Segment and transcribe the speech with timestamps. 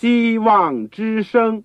[0.00, 1.64] 希望之声。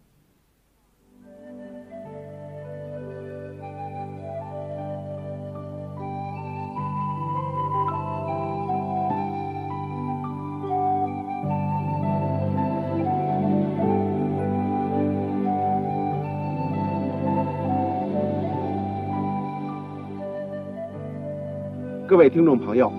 [22.07, 22.91] 各位听众朋友，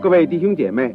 [0.00, 0.94] 各位弟兄姐妹，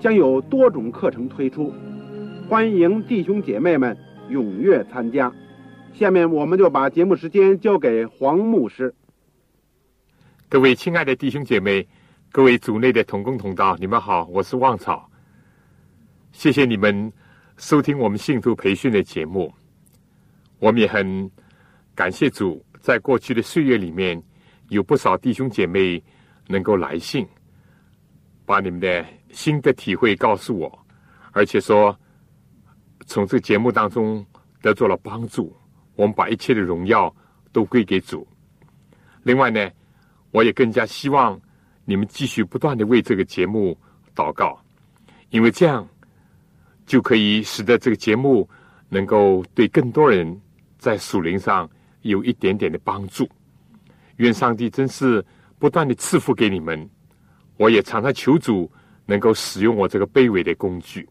[0.00, 1.72] 将有多种课程推出，
[2.48, 3.94] 欢迎弟兄姐妹们
[4.30, 5.30] 踊跃参加。
[5.92, 8.94] 下面我们就把节目时间交给黄牧师。
[10.48, 11.86] 各位亲爱的弟兄姐妹，
[12.32, 15.06] 各位组内的同工同道，你们好，我是旺草。
[16.32, 17.12] 谢谢你们
[17.58, 19.52] 收听我们信徒培训的节目。
[20.58, 21.30] 我们也很
[21.94, 24.20] 感谢主，在过去的岁月里面，
[24.70, 26.02] 有不少弟兄姐妹。
[26.48, 27.24] 能够来信，
[28.44, 30.86] 把你们的新的体会告诉我，
[31.32, 31.98] 而且说
[33.06, 34.24] 从这个节目当中
[34.60, 35.54] 得到了帮助。
[35.96, 37.14] 我们把一切的荣耀
[37.52, 38.26] 都归给主。
[39.22, 39.70] 另外呢，
[40.30, 41.38] 我也更加希望
[41.84, 43.76] 你们继续不断的为这个节目
[44.14, 44.58] 祷告，
[45.30, 45.86] 因为这样
[46.86, 48.48] 就可以使得这个节目
[48.88, 50.40] 能够对更多人
[50.78, 51.68] 在属灵上
[52.02, 53.28] 有一点点的帮助。
[54.16, 55.24] 愿上帝真是。
[55.60, 56.88] 不断的赐福给你们，
[57.58, 58.72] 我也常常求主
[59.10, 61.08] 能够使用我这个卑微的工具。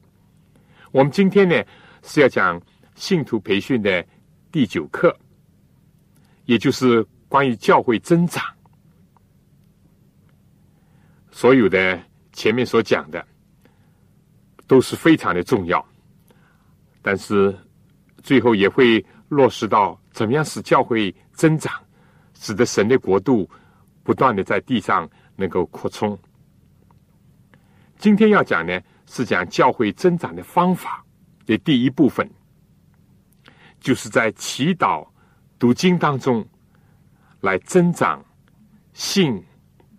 [0.93, 1.61] 我们今天呢
[2.01, 2.59] 是要讲
[2.95, 4.05] 信徒培训的
[4.53, 5.13] 第九课，
[6.45, 8.41] 也就是关于教会增长。
[11.29, 12.01] 所有的
[12.31, 13.21] 前面所讲的
[14.65, 15.85] 都是非常的重要，
[17.01, 17.53] 但是
[18.23, 21.73] 最后也会落实到怎么样使教会增长，
[22.33, 23.49] 使得神的国度。
[24.01, 26.17] 不断的在地上能够扩充。
[27.99, 31.05] 今天要讲呢，是讲教会增长的方法
[31.45, 32.27] 的第一部分，
[33.81, 35.05] 就是在祈祷、
[35.59, 36.47] 读经当中
[37.41, 38.23] 来增长
[38.93, 39.43] 信、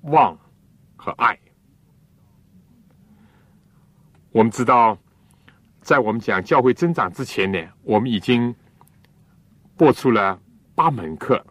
[0.04, 0.34] 望
[0.96, 1.38] 和爱。
[4.32, 4.96] 我们知道，
[5.82, 8.54] 在我们讲教会增长之前呢，我们已经
[9.76, 10.40] 播出了
[10.74, 11.44] 八门课，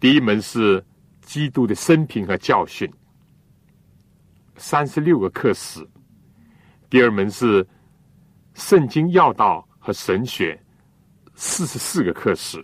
[0.00, 0.84] 第一门是。
[1.20, 2.90] 基督的生平和教训，
[4.58, 5.82] 三十六个课时；
[6.90, 7.66] 第二门是
[8.54, 10.60] 圣经要道和神学，
[11.34, 12.60] 四十四个课时；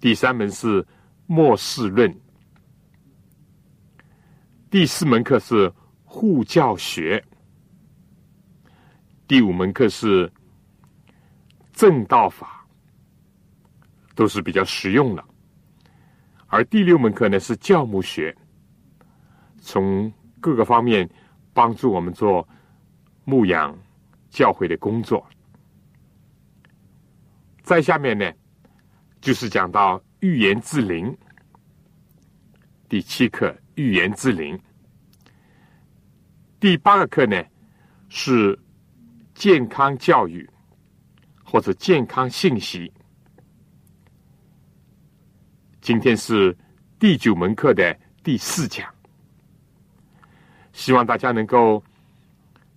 [0.00, 0.84] 第三门是
[1.26, 2.10] 末世论；
[4.70, 5.70] 第四门课是
[6.02, 7.22] 护教学；
[9.28, 10.32] 第五门课是
[11.72, 12.66] 正道法，
[14.14, 15.22] 都是比较实用的。
[16.46, 18.34] 而第六门课呢是教牧学，
[19.60, 20.10] 从
[20.46, 21.10] 各个方面
[21.52, 22.48] 帮助我们做
[23.24, 23.76] 牧养
[24.30, 25.26] 教会的工作。
[27.64, 28.32] 在下面呢，
[29.20, 31.12] 就是讲到预言之灵，
[32.88, 34.56] 第七课预言之灵。
[36.60, 37.42] 第八个课呢
[38.08, 38.56] 是
[39.34, 40.48] 健康教育
[41.44, 42.92] 或者健康信息。
[45.80, 46.56] 今天是
[47.00, 48.88] 第九门课的第四讲，
[50.76, 51.82] 希望大家能够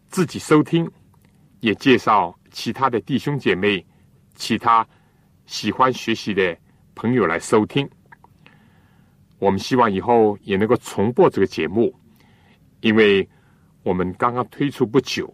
[0.07, 0.89] 自己收听，
[1.59, 3.85] 也介绍其他的弟兄姐妹、
[4.35, 4.87] 其他
[5.45, 6.57] 喜欢学习的
[6.95, 7.87] 朋友来收听。
[9.37, 11.93] 我们希望以后也能够重播这个节目，
[12.79, 13.27] 因为
[13.83, 15.31] 我们刚刚推出不久，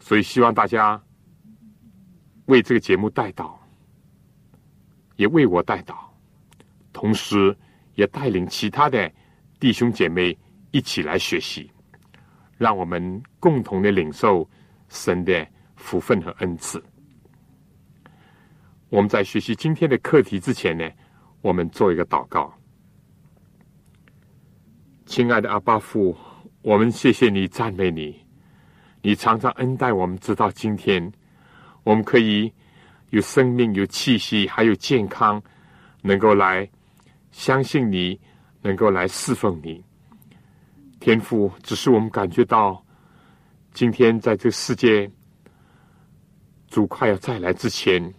[0.00, 1.00] 所以希望大家
[2.46, 3.56] 为这个节目带导，
[5.14, 6.12] 也为我带导。
[6.92, 7.56] 同时，
[7.94, 9.08] 也带领其他的
[9.60, 10.36] 弟兄姐妹
[10.70, 11.70] 一起来学习，
[12.56, 14.48] 让我们共同的领受
[14.88, 16.82] 神的福分和恩赐。
[18.88, 20.88] 我们在学习今天的课题之前呢，
[21.40, 22.52] 我们做一个祷告。
[25.06, 26.16] 亲爱的阿巴父，
[26.62, 28.18] 我们谢谢你，赞美你，
[29.02, 31.12] 你常常恩待我们，直到今天，
[31.84, 32.52] 我们可以
[33.10, 35.42] 有生命、有气息，还有健康，
[36.02, 36.68] 能够来。
[37.30, 38.18] 相信你
[38.62, 39.84] 能够来侍奉你，
[41.00, 41.50] 天赋。
[41.62, 42.84] 只是我们感觉到，
[43.72, 45.10] 今天在这个世界
[46.68, 48.12] 主快要再来之前，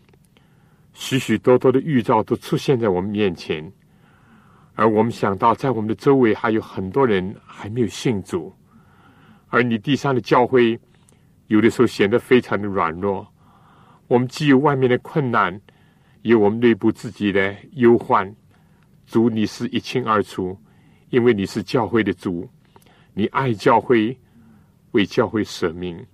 [0.93, 3.71] 许许多多的预兆都出现在我们面前，
[4.75, 8.53] 而我们想到，在我们的周围还有很多人还没有信主，
[9.47, 10.79] 而你地上的教会
[11.47, 13.27] 有的时候显得非常的软弱。
[14.07, 15.59] 我们既有外面的困难，
[16.23, 18.35] 有我们内部自己的忧患。
[19.05, 20.57] 主，你是一清二楚，
[21.09, 22.49] 因为你是教会的主，
[23.13, 24.17] 你爱教会，
[24.91, 26.05] 为教会舍命，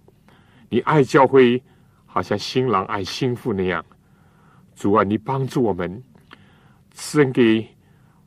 [0.69, 1.61] 你爱教会。
[2.07, 3.85] 好像新郎爱新妇那样，
[4.73, 6.01] 主啊，你帮助我们，
[6.91, 7.67] 赐给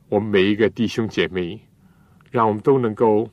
[0.09, 1.59] 我们每一个弟兄姐妹，
[2.29, 3.27] 让我们都能够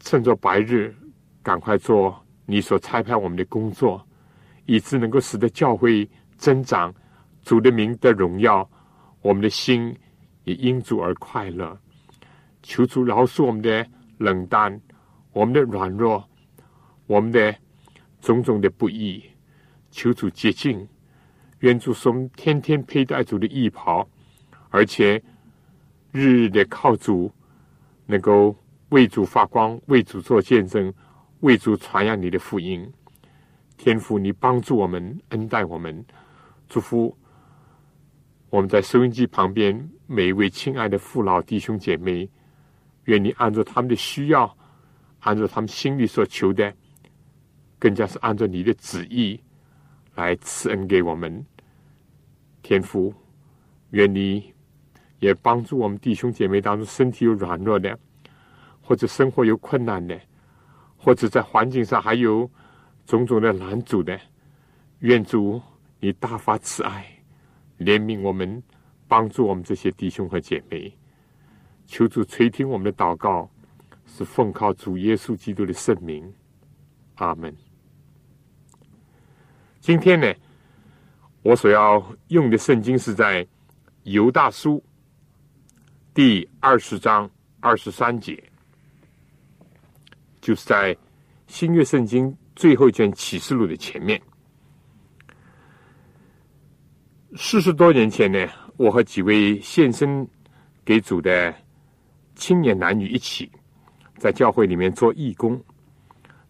[0.00, 0.92] 趁着白日
[1.40, 4.04] 赶快做你所差派我们的工作，
[4.66, 6.92] 以致能够使得教会增长，
[7.44, 8.68] 主的名的荣耀，
[9.22, 9.96] 我们的心
[10.42, 11.78] 也因主而快乐。
[12.60, 13.86] 求主饶恕我们的
[14.18, 14.80] 冷淡，
[15.32, 16.28] 我们的软弱，
[17.06, 17.54] 我们的
[18.20, 19.22] 种种的不义。
[19.90, 20.88] 求主洁净，
[21.60, 24.08] 愿主松天天佩戴主的衣袍，
[24.70, 25.22] 而且
[26.10, 27.32] 日日的靠主，
[28.06, 28.56] 能够
[28.88, 30.92] 为主发光，为主做见证，
[31.40, 32.92] 为主传扬你的福音。
[33.76, 36.04] 天父，你帮助我们，恩待我们，
[36.68, 37.16] 祝福
[38.50, 42.28] 我们在收音机旁边每一位亲爱的父老弟兄姐妹。
[43.04, 44.56] 愿你按照他们的需要，
[45.20, 46.72] 按照他们心里所求的，
[47.78, 49.40] 更加是按照你的旨意。
[50.16, 51.44] 来赐恩给我们，
[52.62, 53.12] 天父，
[53.90, 54.54] 愿你
[55.18, 57.98] 也帮助我们弟兄姐妹当中身体有软弱的，
[58.80, 60.16] 或者生活有困难的，
[60.96, 62.48] 或者在环境上还有
[63.04, 64.16] 种种的难阻的。
[65.00, 65.60] 愿主
[65.98, 67.04] 你大发慈爱，
[67.80, 68.62] 怜悯我们，
[69.08, 70.96] 帮助我们这些弟兄和姐妹。
[71.86, 73.48] 求主垂听我们的祷告，
[74.06, 76.32] 是奉靠主耶稣基督的圣名。
[77.16, 77.54] 阿门。
[79.80, 80.34] 今天呢，
[81.42, 83.46] 我所要用的圣经是在
[84.02, 84.82] 犹大书
[86.12, 88.42] 第二十章二十三节，
[90.40, 90.96] 就是在
[91.46, 94.20] 新约圣经最后一卷启示录的前面。
[97.36, 100.26] 四十多年前呢，我和几位献身
[100.84, 101.54] 给主的
[102.34, 103.50] 青年男女一起，
[104.16, 105.62] 在教会里面做义工，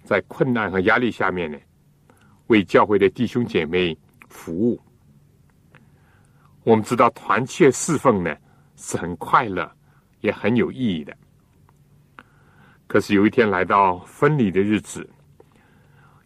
[0.02, 1.58] 在困难和压力下面呢。
[2.48, 3.96] 为教会的弟兄姐妹
[4.28, 4.78] 服务，
[6.62, 8.36] 我们知道团契侍奉呢
[8.76, 9.70] 是很快乐，
[10.20, 11.16] 也很有意义的。
[12.86, 15.08] 可是有一天来到分离的日子，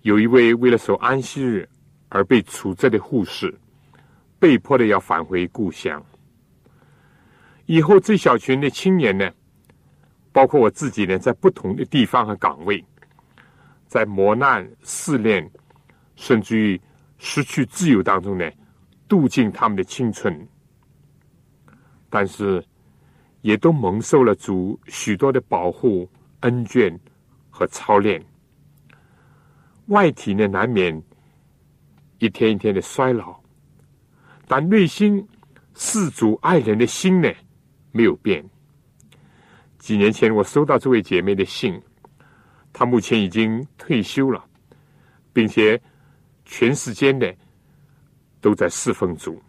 [0.03, 1.69] 有一位为了守安息日
[2.09, 3.57] 而被处置的护士，
[4.41, 6.05] 被迫的要返回故乡。
[7.67, 9.31] 以后这小群的青年呢，
[10.39, 12.85] 包括我自己呢，在不同的地方和岗位，
[13.89, 15.51] 在磨难试炼。
[16.15, 16.81] 甚至于
[17.19, 18.49] 失去自由当中呢，
[19.09, 20.47] 度尽他们的青春，
[22.09, 22.65] 但是
[23.41, 26.09] 也都蒙受了主许多的保护
[26.43, 26.97] 恩眷
[27.51, 28.25] 和操练。
[29.87, 31.03] 外体呢难免
[32.21, 33.37] 一天一天的衰老，
[34.47, 35.27] 但内心
[35.75, 37.29] 事主爱人的心呢
[37.91, 38.49] 没有变。
[39.89, 41.81] 几年前我收到这位姐妹的信，
[42.75, 44.45] 她目前已经退休了，
[45.33, 45.81] 并且。
[46.45, 47.35] 全世界的
[48.41, 49.43] 都在侍奉主。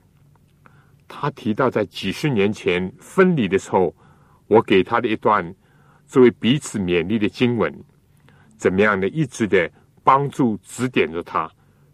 [1.07, 3.95] 他提到，在几十年前分离的时候，
[4.47, 5.55] 我给他的一段
[6.05, 7.73] 作为彼此勉励的经文，
[8.57, 9.69] 怎么样的一直的
[10.03, 11.49] 帮助指点着他，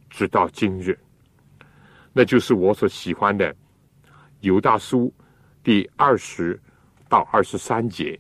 [0.10, 0.98] 直到今日。
[2.14, 3.54] 那就是我所喜欢的
[4.42, 5.14] 《犹大书》
[5.64, 6.60] 第二十
[7.08, 8.20] 到二十三节。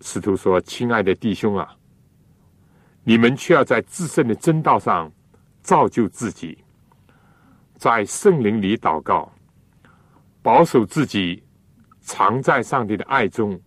[0.00, 1.74] 使徒说：“亲爱的弟兄啊。”
[3.08, 5.08] 你们却要在自身的真道上
[5.62, 6.58] 造就自己，
[7.76, 9.32] 在圣灵里祷告，
[10.42, 11.40] 保守自己，
[12.00, 13.60] 藏在上帝的爱中，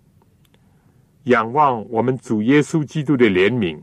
[1.23, 3.81] 仰望我们主耶稣基督的怜悯，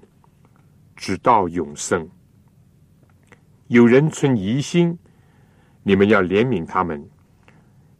[0.95, 2.07] 直到永生。
[3.69, 4.99] 有人存疑心，
[5.83, 7.01] 你们要怜悯他们；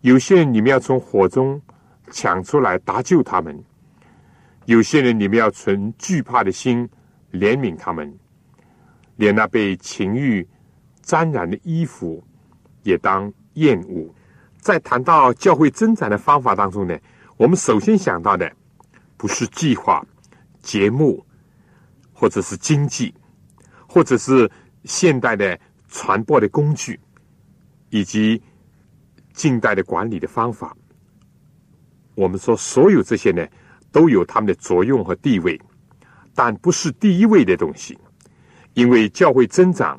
[0.03, 1.59] 有些人你们要从火中
[2.11, 3.57] 抢出来搭救他们；
[4.67, 6.89] 有些人你们要存惧怕的心。
[7.33, 8.19] 怜悯他们，
[9.17, 10.47] 连那被情欲
[11.03, 12.25] 沾染的衣服
[12.83, 14.15] 也当厌恶。
[14.59, 16.97] 在谈到教会增长的方法当中呢，
[17.37, 18.51] 我们首先想到的
[19.19, 20.03] 不是计划、
[20.63, 21.23] 节目，
[22.15, 23.13] 或者是经济，
[23.87, 24.51] 或者是
[24.85, 25.59] 现代的
[25.89, 26.99] 传播的工具，
[27.91, 28.41] 以及
[29.35, 30.75] 近代的管理的方法。
[32.15, 33.47] 我们说，所有这些呢，
[33.97, 35.59] 都有他们的作用和地位。
[36.35, 37.99] 但不是第一位的东西，
[38.75, 39.99] 因为教会增长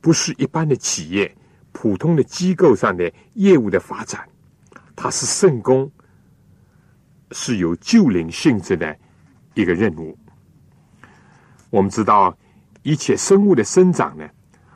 [0.00, 1.30] 不是一般的企业、
[1.70, 4.26] 普通的机构上的业务的发展，
[4.96, 5.90] 它是圣公，
[7.32, 8.96] 是有救灵性质的
[9.52, 10.16] 一个任务。
[11.68, 12.34] 我们知道，
[12.82, 14.26] 一切生物的生长呢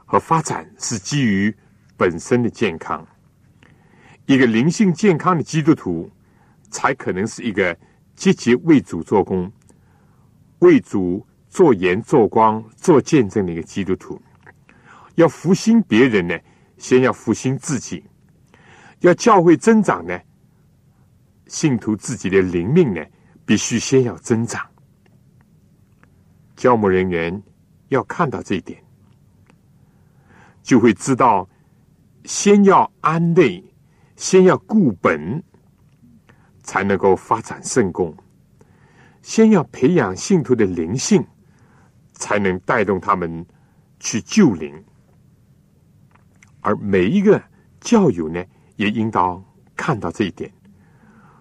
[0.04, 1.56] 和发展是基于
[1.96, 3.06] 本身的健康。
[4.26, 6.10] 一个灵性健康的基督徒，
[6.70, 7.76] 才可能是一个
[8.14, 9.50] 积极为主做工、
[10.60, 11.24] 为主。
[11.50, 14.20] 做盐、做光、做见证的一个基督徒，
[15.14, 16.38] 要复兴别人呢，
[16.76, 18.02] 先要复兴自己；
[19.00, 20.20] 要教会增长呢，
[21.46, 23.02] 信徒自己的灵命呢，
[23.46, 24.62] 必须先要增长。
[26.54, 27.42] 教牧人员
[27.88, 28.78] 要看到这一点，
[30.62, 31.48] 就会知道，
[32.24, 33.64] 先要安内，
[34.16, 35.42] 先要固本，
[36.68, 38.12] 才能够发展圣功；
[39.22, 41.24] 先要培养信徒的灵性。
[42.20, 43.46] 才能带动他们
[44.00, 44.74] 去救灵，
[46.60, 47.40] 而每一个
[47.80, 48.44] 教友呢，
[48.74, 49.40] 也应当
[49.76, 50.50] 看到这一点。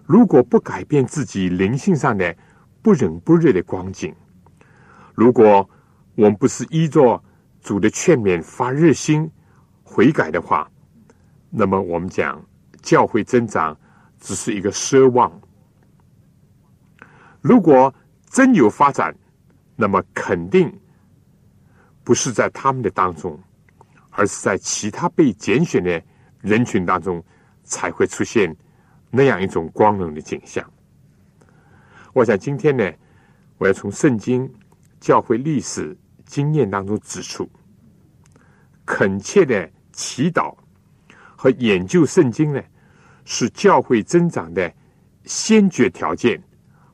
[0.06, 2.32] 如果不改变自己灵性上的
[2.80, 4.14] 不冷不热的光景，
[5.16, 5.68] 如果
[6.14, 7.20] 我们不是依着
[7.60, 9.28] 主的劝勉发热心
[9.82, 10.70] 悔改的话，
[11.50, 12.40] 那么我们讲
[12.82, 13.76] 教会增长
[14.20, 15.40] 只是一个奢望。
[17.40, 17.92] 如果
[18.30, 19.14] 真有发展，
[19.76, 20.72] 那么肯定
[22.02, 23.38] 不是在他们的当中，
[24.10, 26.02] 而是在其他被拣选的
[26.40, 27.22] 人群当中
[27.62, 28.54] 才会出现
[29.10, 30.68] 那样一种光荣的景象。
[32.12, 32.92] 我想今天呢，
[33.56, 34.52] 我要从圣经
[34.98, 35.96] 教会历史
[36.26, 37.48] 经验当中指出，
[38.84, 40.54] 恳切的祈祷
[41.36, 42.60] 和研究圣经呢，
[43.30, 44.72] 是教会增长的
[45.24, 46.42] 先决条件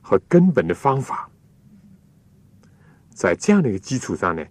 [0.01, 1.29] 和根本的方法。
[3.13, 4.45] 在这样的一个基础上呢，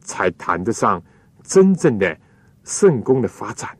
[0.00, 1.02] 才谈得上
[1.42, 2.18] 真正的
[2.64, 3.76] 圣功的发展。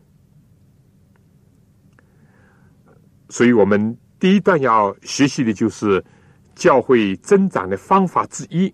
[3.30, 6.04] 所以，我们第一段要学习的就是
[6.54, 8.70] 教会增长的方法之一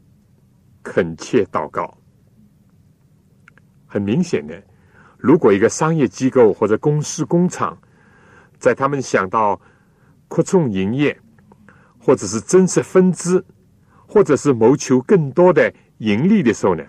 [0.84, 1.96] ——恳切祷告。
[3.86, 4.62] 很明显的，
[5.16, 7.78] 如果一个商业机构或者公司、工厂，
[8.58, 9.60] 在他们想到
[10.28, 11.18] 扩充营业，
[11.98, 13.44] 或者是增设分支，
[14.06, 16.84] 或者是谋求更多的盈利的时候呢，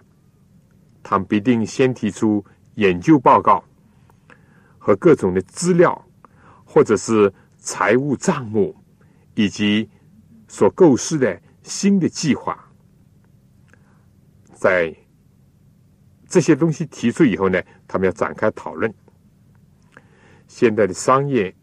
[1.04, 2.44] 他们必定先提出
[2.76, 3.64] 研究报告
[4.78, 6.06] 和各种的资料，
[6.66, 8.76] 或者是财务账目
[9.36, 9.90] 以及
[10.48, 12.58] 所构思的新的计划。
[14.54, 14.96] 在
[16.28, 18.94] 这些东西提出以后呢，他们要展开讨论。
[20.48, 21.54] 现在的商业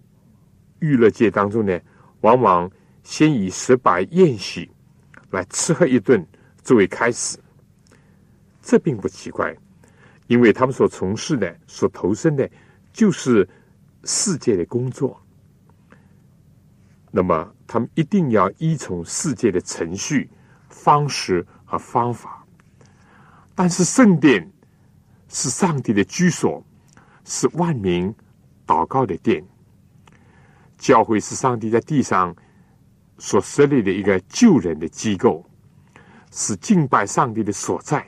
[0.78, 1.80] 娱乐界当中呢，
[2.20, 2.70] 往往
[3.02, 4.70] 先以十摆宴席。
[5.30, 6.24] 来吃喝一顿
[6.62, 7.36] 作为开始，
[8.62, 9.52] 这并不奇怪，
[10.28, 12.48] 因为他们所从事的、所投身的，
[12.92, 13.48] 就是
[14.04, 15.20] 世界的工作。
[17.10, 20.30] 那么，他们一定要依从世界的程序、
[20.68, 22.46] 方式和方法。
[23.56, 24.48] 但是，圣殿
[25.28, 26.64] 是上帝的居所，
[27.24, 28.14] 是万民
[28.66, 29.44] 祷告的殿。
[30.78, 32.34] 教会是上帝在地上。
[33.16, 35.48] 所设立的一个救人的机构，
[36.32, 38.04] 是敬拜上帝的所在。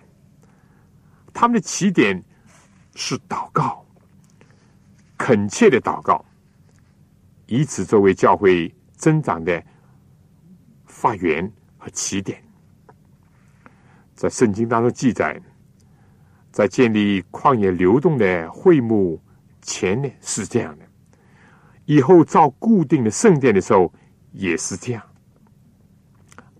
[1.32, 2.20] 他们的起点
[2.96, 3.86] 是祷告，
[5.16, 6.24] 恳切的祷告，
[7.46, 9.62] 以此作为教会增长的
[10.86, 12.42] 发源和起点。
[14.16, 15.40] 在圣经当中记载，
[16.50, 19.22] 在建立旷野流动的会幕
[19.66, 20.84] 前呢是这样的，
[21.84, 23.92] 以后造固定的圣殿的时候。
[24.38, 25.02] 也是这样。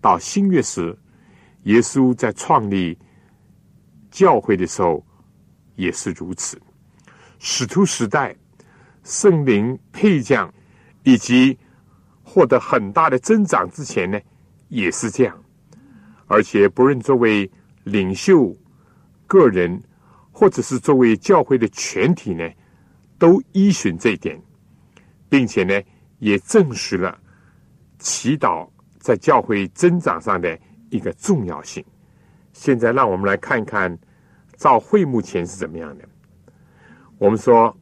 [0.01, 0.97] 到新月时，
[1.65, 2.97] 耶稣在创立
[4.09, 5.05] 教会的时候
[5.75, 6.59] 也是如此。
[7.37, 8.35] 使徒时代，
[9.03, 10.51] 圣灵配将
[11.03, 11.55] 以及
[12.23, 14.19] 获得很大的增长之前呢，
[14.69, 15.43] 也是这样。
[16.25, 17.47] 而且，不论作为
[17.83, 18.57] 领袖、
[19.27, 19.79] 个人，
[20.31, 22.43] 或者是作为教会的全体呢，
[23.17, 24.41] 都依循这一点，
[25.29, 25.81] 并且呢，
[26.19, 27.17] 也证实了。
[27.99, 28.69] 祈祷
[28.99, 30.57] 在教会增长上的
[30.91, 31.83] 一个重要性。
[32.53, 33.97] 现在，让我们来看一看
[34.55, 36.07] 造会幕前是怎么样的。
[37.17, 37.75] 我们说，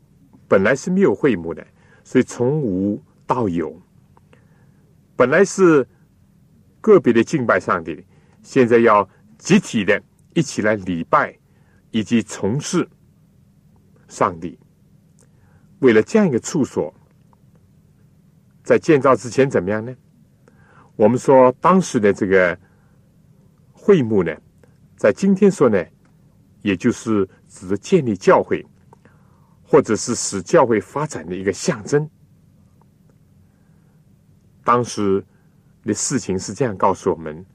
[0.48, 1.65] 本来是没有会幕的，
[2.04, 3.77] 所以从无到有。
[5.18, 5.86] 本来是
[6.80, 8.06] 个别的敬拜上帝，
[8.42, 10.01] 现在要集体的
[10.34, 11.38] 一起来礼拜
[11.92, 12.88] 以及从事
[14.08, 14.58] 上帝。
[15.79, 16.94] 为了这样一个处所，
[18.63, 19.96] 在建造之前怎么样呢？
[20.96, 22.58] 我们说，当时的这个
[23.74, 24.34] 会幕呢，
[24.96, 25.86] 在今天说呢，
[26.62, 28.65] 也就是指建立教会，
[29.62, 32.10] 或者是使教会发展的一个象征。
[34.63, 35.24] 当时
[35.84, 37.46] 的事情是这样告诉我们：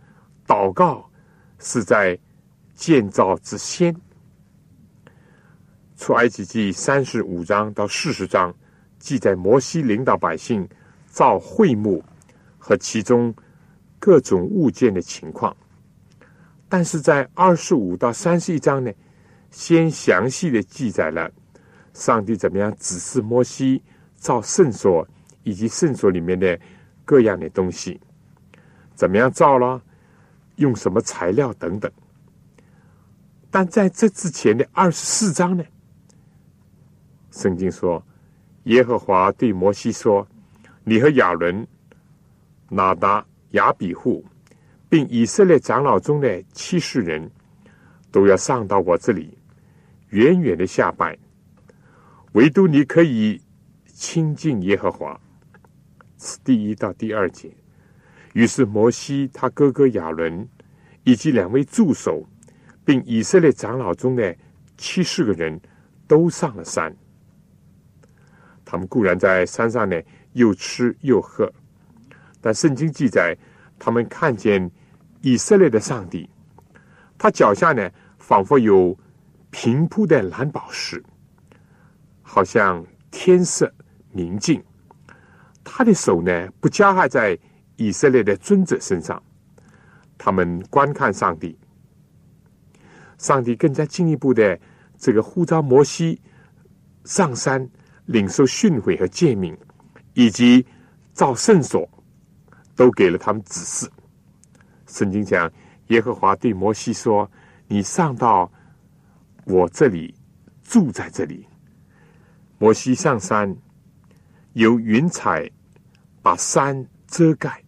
[0.47, 1.11] 祷告
[1.59, 2.17] 是在
[2.75, 3.97] 建造之先。
[6.01, 8.53] 出埃及记三十五章到四十章
[8.99, 10.67] 记载摩西领导百姓
[11.07, 12.03] 造会幕
[12.57, 13.33] 和其中
[13.99, 15.55] 各种物件的情况。
[16.71, 18.91] 但是在二十五到三十一章呢，
[19.51, 21.31] 先详细的记载了
[21.93, 23.83] 上帝怎么样指示摩西
[24.17, 25.07] 造圣所
[25.43, 26.59] 以及圣所里面的
[27.05, 28.01] 各样的东西，
[28.95, 29.83] 怎么样造了，
[30.57, 31.93] 用什么材料等等。
[33.51, 35.63] 但在这之前的二十四章呢，
[37.31, 38.05] 圣经说，
[38.65, 40.27] 耶和华对摩西说
[40.85, 41.67] ：“你和亚伦、
[42.69, 44.25] 拿达、亚比户。”
[44.91, 47.31] 并以色列长老中的七十人
[48.11, 49.39] 都要上到我这里，
[50.09, 51.17] 远远的下拜，
[52.33, 53.41] 唯独你可以
[53.87, 55.17] 亲近耶和华。
[56.19, 57.49] 是第一到第二节。
[58.33, 60.49] 于是摩西他哥哥亚伦
[61.05, 62.29] 以及两位助手，
[62.85, 64.37] 并以色列长老中的
[64.77, 65.61] 七十个人
[66.09, 66.93] 都上了山。
[68.71, 70.01] 他们固然在山上呢，
[70.35, 71.53] 又吃又喝，
[72.41, 73.37] 但圣经记载，
[73.79, 74.71] 他们看见。
[75.23, 76.27] 以色列的上帝，
[77.19, 78.99] 他脚下呢，仿佛有
[79.51, 81.05] 平铺的蓝宝石，
[82.23, 83.71] 好像天色
[84.13, 84.65] 明净。
[85.63, 87.39] 他的手呢，不加害在
[87.77, 89.23] 以色列的尊者身上。
[90.17, 91.55] 他们观看上帝，
[93.19, 94.59] 上帝更加进一步的
[94.97, 96.19] 这个呼召摩西
[97.05, 97.69] 上山
[98.11, 99.57] 领受训诲和诫命，
[100.15, 100.67] 以及
[101.13, 101.89] 造圣所，
[102.75, 103.89] 都给了他们指示。
[104.87, 105.49] 圣经讲，
[105.87, 107.31] 耶和华对摩西说
[107.69, 108.51] ：“你上到
[109.45, 110.13] 我这里，
[110.65, 111.47] 住在这里。”
[112.59, 113.57] 摩西上山，
[114.55, 115.49] 由云彩
[116.21, 117.63] 把山遮盖。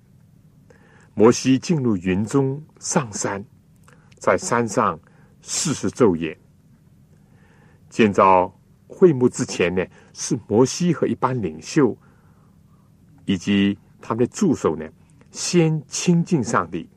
[1.15, 3.45] 摩西进入云中上山，
[4.19, 4.99] 在山上
[5.41, 6.37] 四十昼夜。
[7.89, 8.53] 建造
[8.89, 11.97] 会幕之前呢，是摩西和一般领袖
[13.25, 14.89] 以及他们的助手呢，
[15.31, 16.89] 先亲近上帝。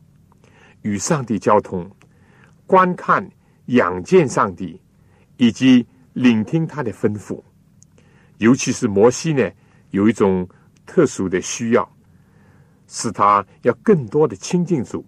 [0.82, 1.90] 与上帝交通，
[2.68, 3.28] 观看、
[3.66, 4.80] 仰见上帝，
[5.38, 7.42] 以及聆听他的吩咐。
[8.38, 9.50] 尤其是摩西呢，
[9.90, 10.48] 有一种
[10.86, 11.92] 特殊的需要，
[12.86, 15.04] 使他要更多的亲近主，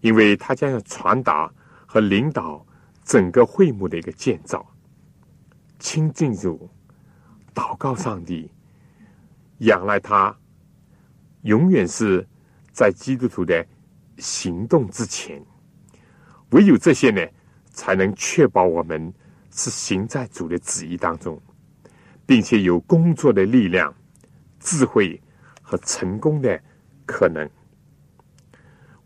[0.00, 1.52] 因为他将要传达
[1.86, 2.64] 和领导
[3.02, 4.64] 整个会幕的一个建造。
[5.80, 6.70] 亲近主，
[7.54, 8.50] 祷告上帝，
[9.58, 10.36] 仰赖他，
[11.42, 12.26] 永远是
[12.72, 13.66] 在基督徒的。
[14.18, 15.42] 行动之前，
[16.50, 17.26] 唯有这些呢，
[17.70, 19.10] 才能确保我们
[19.50, 21.40] 是行在主的旨意当中，
[22.26, 23.94] 并且有工作的力量、
[24.58, 25.18] 智慧
[25.62, 26.62] 和成功的
[27.06, 27.48] 可能。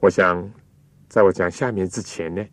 [0.01, 0.51] 我想，
[1.09, 2.45] 在我讲下面之前呢，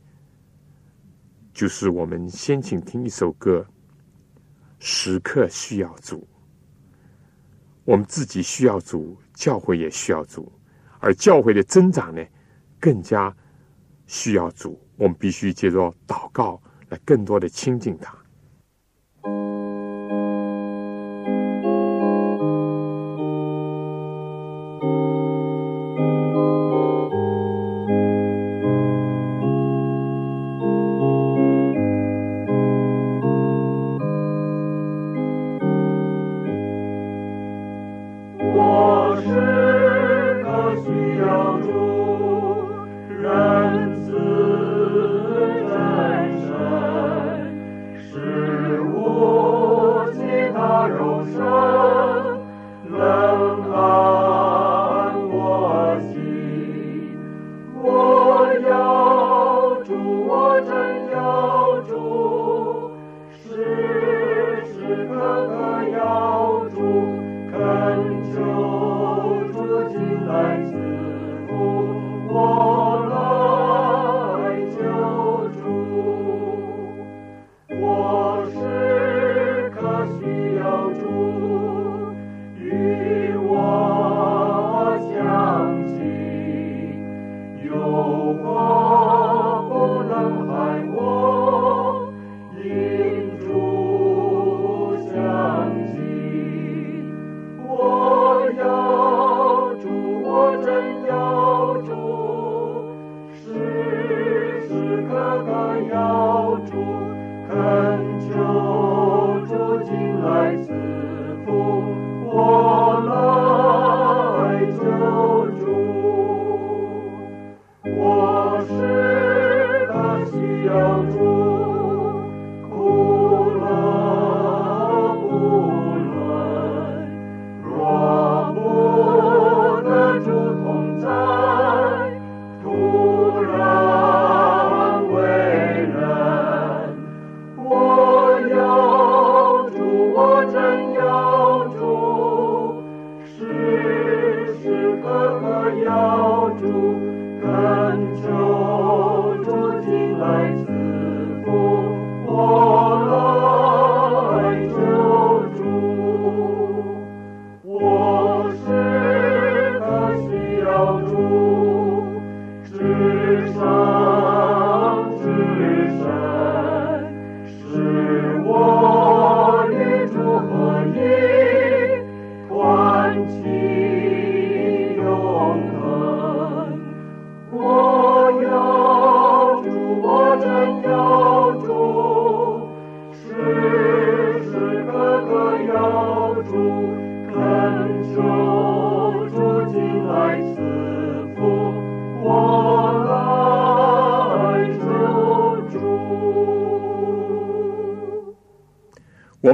[1.52, 3.66] 就是我们先请听一首歌，
[4.84, 6.28] 时刻需要主，
[7.84, 10.52] 我们自己需要主，教会也需要主，
[11.00, 12.26] 而教会的增长呢？
[12.80, 13.32] 更加
[14.08, 18.18] 需要主，我们必须借着祷告来更多的亲近他。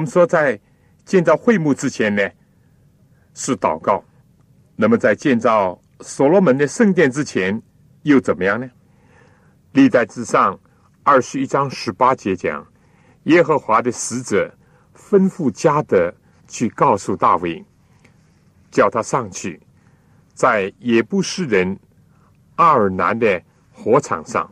[0.07, 0.59] 说，在
[1.05, 2.29] 建造会幕之前呢，
[3.33, 4.03] 是祷告；
[4.75, 7.61] 那么在建造所罗门的圣殿之前，
[8.03, 8.69] 又怎么样呢？
[9.73, 10.59] 历代之上
[11.03, 12.65] 二十一章十八节讲，
[13.23, 14.53] 耶和华的使者
[14.95, 16.13] 吩咐加德
[16.47, 17.63] 去告诉大卫，
[18.71, 19.61] 叫他上去，
[20.33, 21.77] 在耶布士人
[22.55, 23.41] 阿尔南的
[23.71, 24.49] 火场上，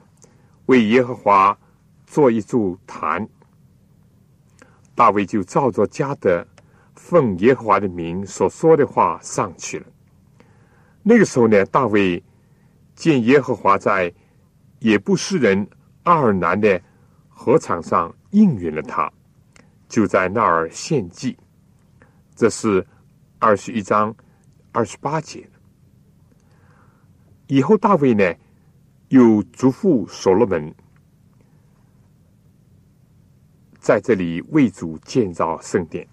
[0.67, 1.57] 为耶和华
[2.05, 3.27] 做一柱坛。
[4.95, 6.43] 大卫就照着加德
[6.95, 9.85] 奉耶和华的名所说的话上去了。
[11.03, 12.23] 那个时候呢，大卫
[12.95, 14.11] 见耶和华在
[14.79, 15.67] 也不是人
[16.03, 16.81] 阿尔南的
[17.27, 19.11] 河场上应允了他，
[19.89, 21.37] 就在那儿献祭。
[22.33, 22.85] 这是
[23.37, 24.15] 二十一章
[24.71, 25.47] 二十八节。
[27.47, 28.33] 以后大卫呢，
[29.09, 30.73] 又嘱咐所罗门。
[33.85, 36.07] 在这里为主建造圣殿，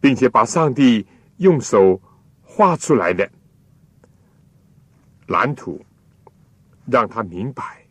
[0.00, 2.00] 并且把上帝用手
[2.42, 3.30] 画出来的
[5.28, 5.80] 蓝图，
[6.86, 7.86] 让他明白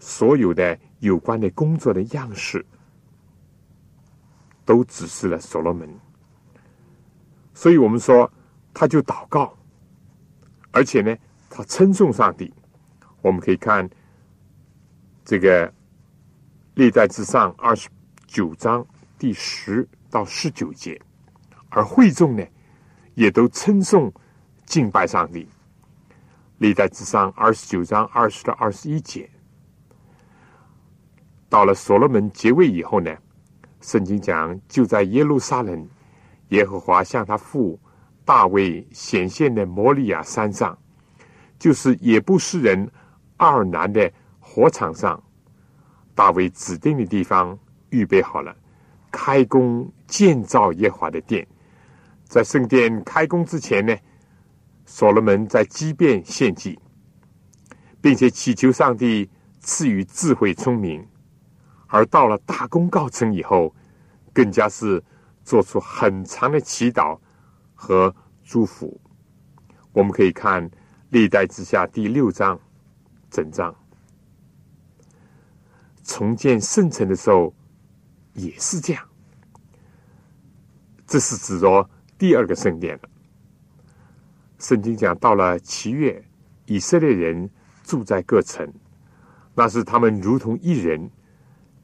[0.00, 2.66] 所有的有关的工作的样式，
[4.64, 5.88] 都指示了所罗门。
[7.54, 8.28] 所以我们说，
[8.74, 9.56] 他就祷告，
[10.72, 11.16] 而且呢，
[11.48, 12.52] 他称颂上帝。
[13.22, 13.88] 我们可以看
[15.24, 15.72] 这个。
[16.76, 17.88] 历代之上二十
[18.26, 18.86] 九章
[19.18, 21.00] 第十到十九节，
[21.70, 22.44] 而会众呢，
[23.14, 24.12] 也都称颂
[24.66, 25.48] 敬拜上帝。
[26.58, 29.26] 历代之上二十九章二十到二十一节，
[31.48, 33.10] 到了所罗门结位以后呢，
[33.80, 35.88] 圣经讲就在耶路撒冷，
[36.50, 37.80] 耶和华向他父
[38.22, 40.78] 大卫显现的摩利亚山上，
[41.58, 42.86] 就是也不是人
[43.38, 45.22] 二南的火场上。
[46.16, 47.56] 大卫指定的地方
[47.90, 48.56] 预备好了，
[49.12, 51.46] 开工建造耶华的殿。
[52.24, 53.94] 在圣殿开工之前呢，
[54.86, 56.76] 所罗门在基变献祭，
[58.00, 61.06] 并且祈求上帝赐予智慧聪明。
[61.88, 63.72] 而到了大功告成以后，
[64.32, 65.02] 更加是
[65.44, 67.16] 做出很长的祈祷
[67.74, 69.00] 和祝福。
[69.92, 70.68] 我们可以看
[71.10, 72.58] 历代之下第六章
[73.30, 73.72] 整章。
[76.06, 77.52] 重建圣城的时候
[78.32, 79.04] 也是这样，
[81.06, 83.08] 这是指着第二个圣殿了。
[84.58, 86.24] 圣经讲到了七月，
[86.66, 87.50] 以色列人
[87.82, 88.72] 住在各城，
[89.54, 91.10] 那是他们如同一人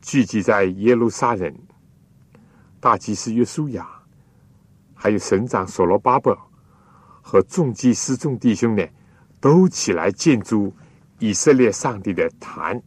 [0.01, 1.55] 聚集在耶路撒冷。
[2.81, 3.87] 大祭司约书亚，
[4.95, 6.37] 还有省长所罗巴伯
[7.21, 8.87] 和众祭司众弟兄呢，
[9.41, 10.75] 都起来建筑
[11.19, 12.83] 以色列上帝的坛。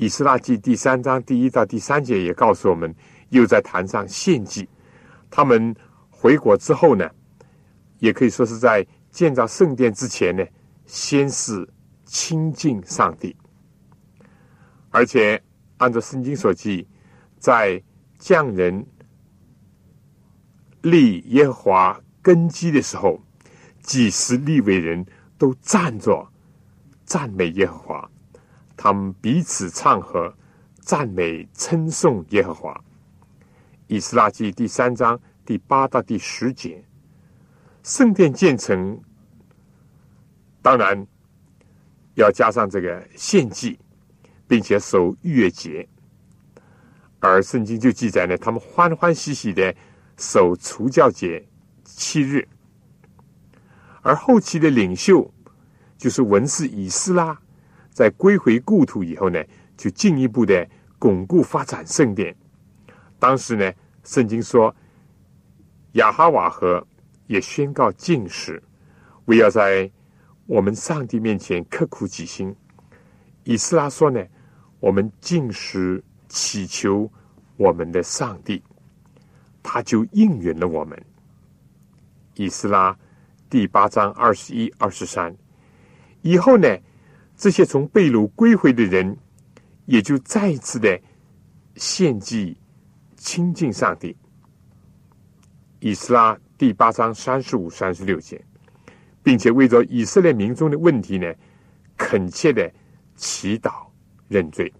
[0.00, 2.94] 以斯拉记第三章第一到第三节也告诉我们，
[3.28, 4.66] 又在坛上献祭。
[5.28, 5.76] 他们
[6.08, 7.06] 回国之后呢，
[7.98, 10.42] 也可以说是在建造圣殿之前呢，
[10.86, 11.68] 先是
[12.06, 13.36] 亲近上帝，
[14.88, 15.38] 而且
[15.76, 16.88] 按照圣经所记，
[17.38, 17.82] 在
[18.18, 18.86] 匠人
[20.80, 23.22] 立耶和华根基的时候，
[23.82, 25.04] 几十立伟人
[25.36, 26.26] 都站着
[27.04, 28.09] 赞美耶和华。
[28.82, 30.34] 他们彼此唱和，
[30.80, 32.74] 赞美称颂耶和华。
[33.88, 36.82] 以斯拉记第三章第八到第十节，
[37.82, 38.98] 圣殿建成，
[40.62, 41.06] 当然
[42.14, 43.78] 要加上这个献祭，
[44.48, 45.86] 并且守逾越节。
[47.18, 49.76] 而圣经就记载呢，他们欢欢喜喜的
[50.16, 51.46] 守除教节
[51.84, 52.48] 七日。
[54.00, 55.30] 而后期的领袖
[55.98, 57.38] 就是文士以斯拉。
[57.90, 59.42] 在归回故土以后呢，
[59.76, 60.66] 就进一步的
[60.98, 62.34] 巩固发展圣殿。
[63.18, 63.72] 当时呢，
[64.04, 64.74] 圣经说
[65.92, 66.86] 亚哈瓦河
[67.26, 68.62] 也宣告禁食，
[69.26, 69.90] 为要在
[70.46, 72.54] 我们上帝面前刻苦己心。
[73.44, 74.24] 以斯拉说呢，
[74.78, 77.10] 我们禁食祈求
[77.56, 78.62] 我们的上帝，
[79.62, 80.98] 他就应允了我们。
[82.36, 82.96] 以斯拉
[83.50, 85.36] 第八章二十一、二十三
[86.22, 86.68] 以后呢？
[87.40, 89.16] 这些从贝鲁归回的人，
[89.86, 91.00] 也就再一次的
[91.74, 92.54] 献祭
[93.16, 94.14] 亲近上帝。
[95.78, 98.38] 以斯拉第八章三十五、三十六节，
[99.22, 101.32] 并且为着以色列民众的问题呢，
[101.96, 102.70] 恳切的
[103.16, 103.86] 祈祷
[104.28, 104.70] 认罪。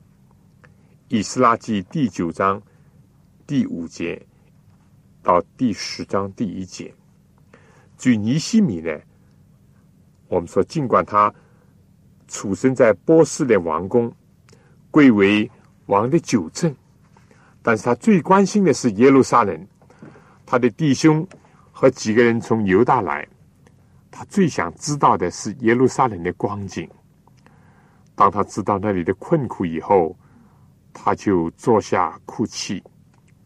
[1.09, 2.63] 以斯拉记第九章
[3.47, 4.21] 第五节
[5.23, 6.95] 到第十章第一节，
[7.97, 8.95] 据尼西米呢，
[10.29, 11.35] 我们说尽管他。
[12.31, 14.11] 出生在波斯的王宫，
[14.91, 15.51] 贵为
[15.87, 16.75] 王的九正，
[17.61, 19.67] 但是他最关心的是耶路撒冷，
[20.47, 21.27] 他的弟兄
[21.73, 23.27] 和几个人从犹大来，
[24.13, 26.89] 他最想知道的是耶路撒冷的光景。
[28.15, 30.17] 当他知道那里的困苦以后，
[30.93, 32.83] 他就坐下哭泣，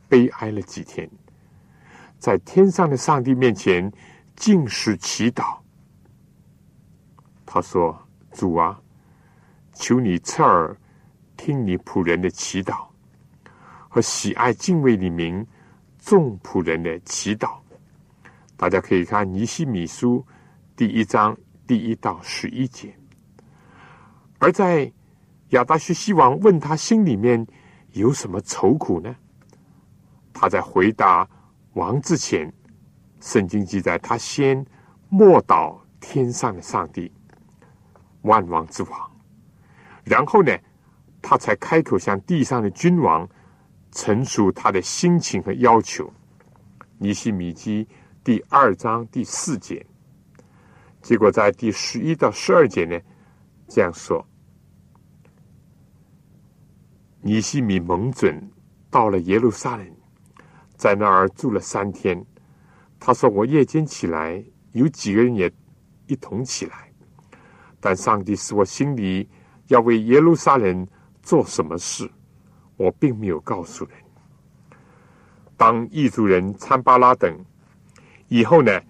[0.09, 1.09] 悲哀了几天，
[2.19, 3.91] 在天上的上帝面前
[4.37, 5.57] 尽是祈祷。
[7.47, 7.97] 他说
[8.35, 8.79] ：“主啊，
[9.73, 10.77] 求你侧耳
[11.39, 12.85] 听你仆人的祈祷。”
[13.89, 15.47] 和喜爱敬畏你名
[16.01, 17.59] 众仆人的祈祷，
[18.57, 20.27] 大家可以看尼西米书
[20.75, 22.93] 第一章第一到十一节。
[24.41, 24.93] 而在
[25.51, 27.47] 亚达薛西王问他心里面
[27.93, 29.15] 有什么愁苦呢？
[30.33, 31.25] 他在回答
[31.75, 32.53] 王之前，
[33.21, 34.67] 圣经记载他先
[35.09, 37.13] 默祷天上的上帝，
[38.25, 39.11] 万王之王，
[40.05, 40.55] 然后呢，
[41.23, 43.27] 他才开口向地上的君王。
[43.97, 46.05] 陈述他的心情和要求，
[46.99, 47.85] 《尼西米记》
[48.25, 49.87] 第二章第四节。
[51.01, 53.01] 结果在第十一到十二节呢，
[53.69, 54.27] 这样说：
[57.21, 58.51] 尼西米蒙准
[58.91, 59.87] 到了耶路撒冷，
[60.77, 62.21] 在那儿住了三天。
[62.99, 65.49] 他说：“我夜间起来，有几个人也
[66.09, 66.91] 一同起来，
[67.85, 69.29] 但上帝使我心里
[69.67, 70.89] 要为耶路撒冷
[71.23, 72.11] 做什么事。”
[72.77, 73.97] 我并没有告诉人。
[75.57, 77.33] 当异族人参巴拉等
[78.29, 78.81] 以后呢，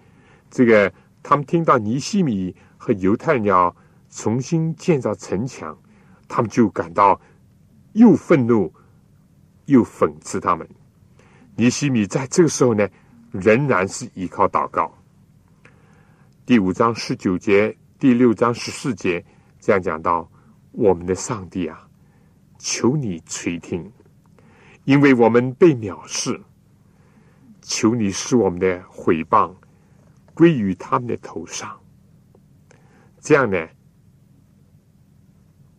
[0.49, 3.75] 这个他们听到尼西米和犹太人要
[4.09, 5.77] 重新建造城墙，
[6.27, 7.19] 他们就感到
[7.93, 8.73] 又愤怒
[9.65, 10.67] 又讽刺他们。
[11.55, 12.89] 尼西米在这个时候呢，
[13.31, 14.91] 仍然是依靠祷告。
[16.43, 19.25] 第五章十九节，第六章十四节
[19.59, 20.29] 这样讲到：
[20.73, 21.89] 我们的上帝啊！
[22.59, 23.91] 求你垂听，
[24.83, 26.39] 因为我们被藐视。
[27.63, 29.51] 求你使我们的毁谤
[30.35, 31.75] 归于他们的头上。
[33.19, 33.67] 这样呢，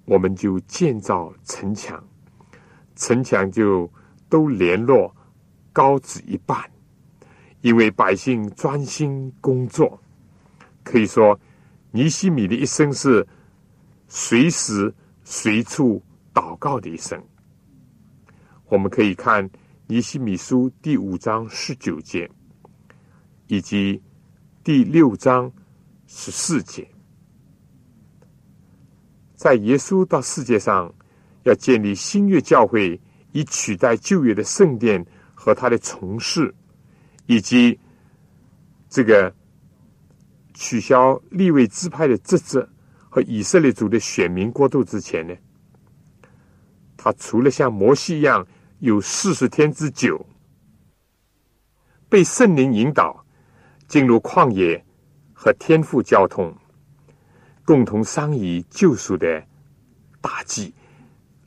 [0.05, 2.03] 我们就建造城墙，
[2.97, 3.89] 城墙就
[4.29, 5.15] 都联络
[5.73, 6.59] 高子一半。
[7.61, 10.03] 因为百姓专心工作，
[10.83, 11.39] 可以说
[11.91, 13.27] 尼西米的一生是
[14.09, 14.95] 随时
[15.25, 16.03] 随处。
[16.35, 17.19] 祷告的一生，
[18.67, 19.49] 我们可以看
[19.87, 22.31] 尼西米书第五章十九节，
[23.47, 24.03] 以及
[24.63, 25.51] 第六章
[26.07, 26.87] 十四节。
[29.35, 30.93] 在耶稣到世界上
[31.45, 33.01] 要建立新约教会，
[33.33, 35.03] 以取代旧约的圣殿
[35.35, 36.55] 和他的从事，
[37.25, 37.81] 以及
[38.91, 39.35] 这个
[40.57, 42.67] 取消立位支派的职责
[43.11, 45.35] 和以色列族的选民过渡之前呢？
[46.97, 48.45] 他除了像摩西一样
[48.79, 50.27] 有四十天之久，
[52.09, 53.25] 被圣灵引导
[53.87, 54.83] 进入旷野
[55.35, 56.57] 和天赋交通，
[57.65, 59.45] 共同商议救赎的
[60.23, 60.75] 大计。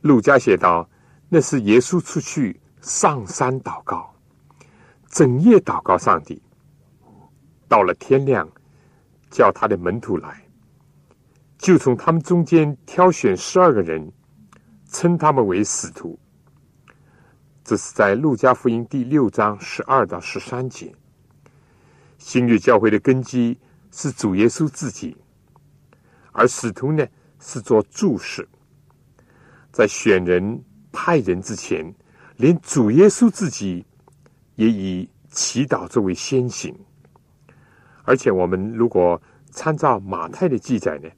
[0.02, 0.88] 路加写道
[1.28, 4.14] ：“那是耶稣出去上山祷告，
[5.08, 6.40] 整夜祷告上帝。
[7.68, 8.48] 到了天亮，
[9.30, 10.44] 叫他的门徒来，
[11.58, 14.10] 就从他们中间挑选十二个人。”
[14.92, 16.18] 称他们为使徒，
[17.62, 20.92] 这是在路加福音第六章十二到十三节。
[22.18, 23.56] 新约教会的根基
[23.92, 25.16] 是主耶稣自己，
[26.32, 27.06] 而使徒呢
[27.38, 28.48] 是做注释，
[29.70, 31.94] 在选人派人之前，
[32.36, 33.86] 连主耶稣自己
[34.56, 36.76] 也以祈祷作为先行。
[38.10, 41.08] 而且我们如果参照马太的记载呢，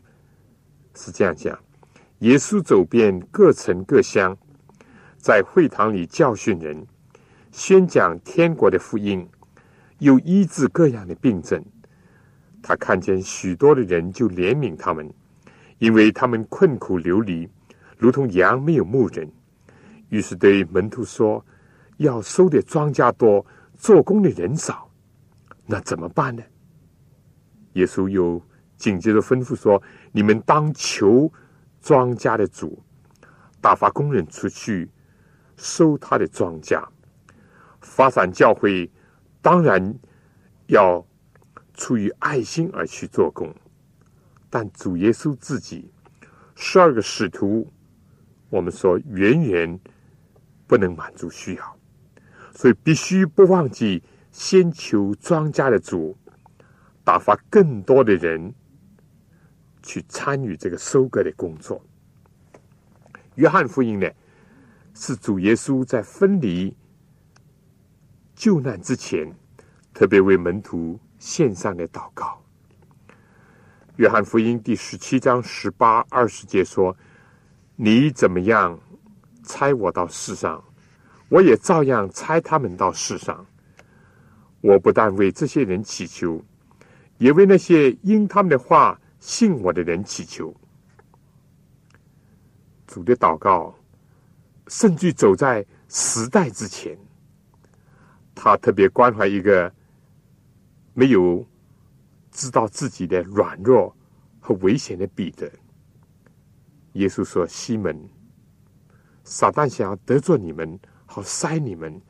[0.95, 1.59] 是这样讲。
[2.19, 4.37] 耶稣走遍各城各乡，
[5.17, 6.87] 在会堂里教训人，
[7.51, 9.27] 宣讲天国的福音，
[10.01, 11.65] 又医治各样的病症。
[12.63, 15.11] 他看见许多的人，就怜悯他们，
[15.79, 17.49] 因为他们困苦流离，
[17.97, 19.27] 如同羊没有牧人。
[20.11, 21.43] 于是对门徒说
[21.97, 23.47] ：“要收的庄稼多，
[23.79, 24.91] 做工的人少，
[25.65, 26.43] 那怎么办呢？”
[27.75, 28.41] 耶稣又
[28.77, 29.83] 紧接着吩咐说
[30.13, 31.33] ：“你们当求。”
[31.85, 32.81] 庄稼的主
[33.61, 34.89] 打发工人出去
[35.57, 36.81] 收他的庄稼，
[37.81, 38.89] 发展教会
[39.41, 39.93] 当然
[40.69, 41.05] 要
[41.75, 43.53] 出于爱心而去做工，
[44.49, 45.91] 但主耶稣自己
[46.55, 47.69] 十二个使徒，
[48.49, 49.81] 我们说远远
[50.69, 51.77] 不能满足需要，
[52.55, 56.17] 所以必须不忘记先求庄稼的主
[57.05, 58.55] 打发更多的人。
[59.85, 61.85] 去参与这个收割的工作。
[63.35, 64.09] 约翰福音呢，
[64.95, 66.73] 是主耶稣在分离
[68.37, 69.29] 救难之前，
[69.93, 72.41] 特别为门徒献上的祷告。
[73.97, 76.97] 约翰福音第十七章十八二十节说
[77.75, 78.79] ：“你怎么样
[79.43, 80.63] 猜我到世上，
[81.29, 83.45] 我也照样猜他们到世上。
[84.61, 86.41] 我不但为这些人祈求，
[87.23, 90.55] 也为那些因他们的话信我的人祈求。”
[92.87, 93.75] 主的祷告。
[94.69, 96.97] 甚至走在时代之前，
[98.35, 99.71] 他特别关怀一个
[100.95, 101.45] 没有
[102.31, 103.95] 知道自己的软弱
[104.41, 105.51] 和危险的彼得。
[106.93, 108.09] 耶稣说：“西门，
[109.25, 112.01] 撒旦想要得罪你们，好塞你们，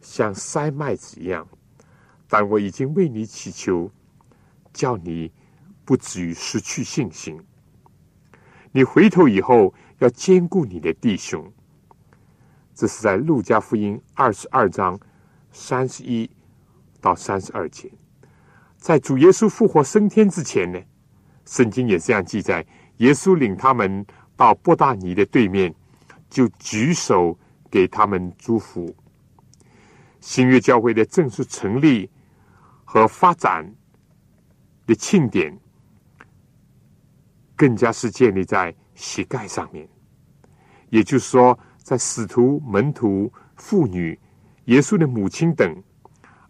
[0.00, 1.46] 像塞麦子一样。
[2.26, 3.88] 但我已经为你祈求，
[4.72, 5.30] 叫你
[5.84, 7.40] 不至于失去信心。
[8.72, 11.50] 你回头以后，要兼顾你的弟兄。”
[12.74, 14.96] 这是在路加福音二十二章
[15.50, 16.30] 三十一
[17.00, 17.90] 到三十二节，
[18.76, 20.80] 在主耶稣复活升天之前呢，
[21.44, 22.64] 圣经也这样记载：
[22.98, 25.74] 耶稣领他们到伯大尼的对面，
[26.30, 27.36] 就举手
[27.68, 28.94] 给他们祝福。
[30.20, 32.08] 新约教会的正式成立
[32.84, 33.68] 和发展
[34.88, 35.56] 的庆典，
[37.54, 39.88] 更加是建立在膝盖上面，
[40.90, 41.56] 也就是说。
[41.80, 44.20] 在使徒、门徒、妇女、
[44.66, 45.82] 耶稣的母亲等，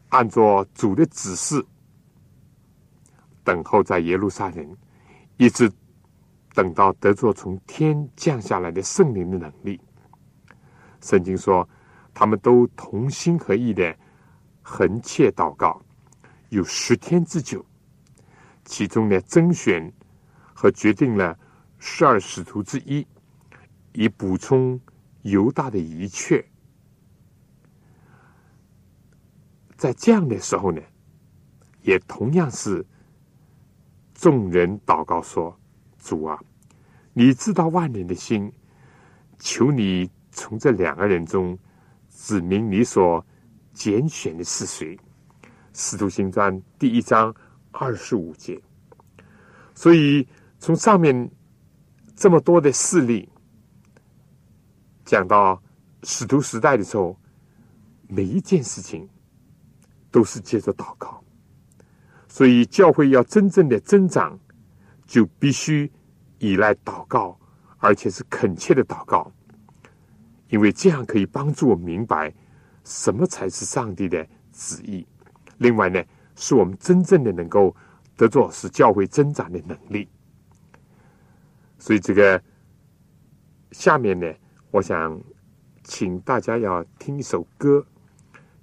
[0.08, 1.64] 按照主的指示，
[3.44, 4.76] 等候在耶路撒冷，
[5.36, 5.70] 一直
[6.54, 9.80] 等到得着从天降下来的圣灵的能力。
[11.00, 11.68] 圣经说，
[12.12, 13.96] 他们都同心合意的
[14.60, 15.80] 横切祷告，
[16.48, 17.64] 有十天之久。
[18.68, 19.90] 其中呢，甄选
[20.52, 21.36] 和决定了
[21.78, 23.06] 十二使徒之一，
[23.92, 24.78] 以补充。
[25.22, 26.42] 犹大的一切，
[29.76, 30.80] 在这样的时候呢，
[31.82, 32.86] 也同样是
[34.14, 35.54] 众人祷告说
[35.98, 36.40] ：“主啊，
[37.12, 38.50] 你知道万人的心，
[39.38, 41.58] 求你从这两个人中
[42.08, 43.22] 指明你所
[43.74, 44.98] 拣选的是谁。”
[45.74, 47.34] 使徒行传第一章
[47.70, 48.60] 二十五节。
[49.74, 50.26] 所以
[50.58, 51.30] 从上面
[52.14, 53.28] 这么多的事例。
[55.04, 55.58] 讲到
[56.02, 57.18] 使徒时代的时候，
[58.08, 59.08] 每一件事情
[60.10, 61.24] 都是借着祷告，
[62.28, 64.38] 所以教会要真正的增长，
[65.06, 65.90] 就必须
[66.40, 67.40] 依赖祷告，
[67.78, 69.32] 而且是恳切的祷告，
[70.50, 72.30] 因为这样可以帮助我明白
[72.84, 75.06] 什么才是上帝的旨意。
[75.56, 76.04] 另外呢，
[76.38, 77.76] 是我们真正的能够
[78.16, 80.08] 得着使教会增长的能力。
[81.78, 82.42] 所以这个
[83.72, 84.26] 下面呢。
[84.70, 85.18] 我想
[85.82, 87.82] 请大家要听一首歌，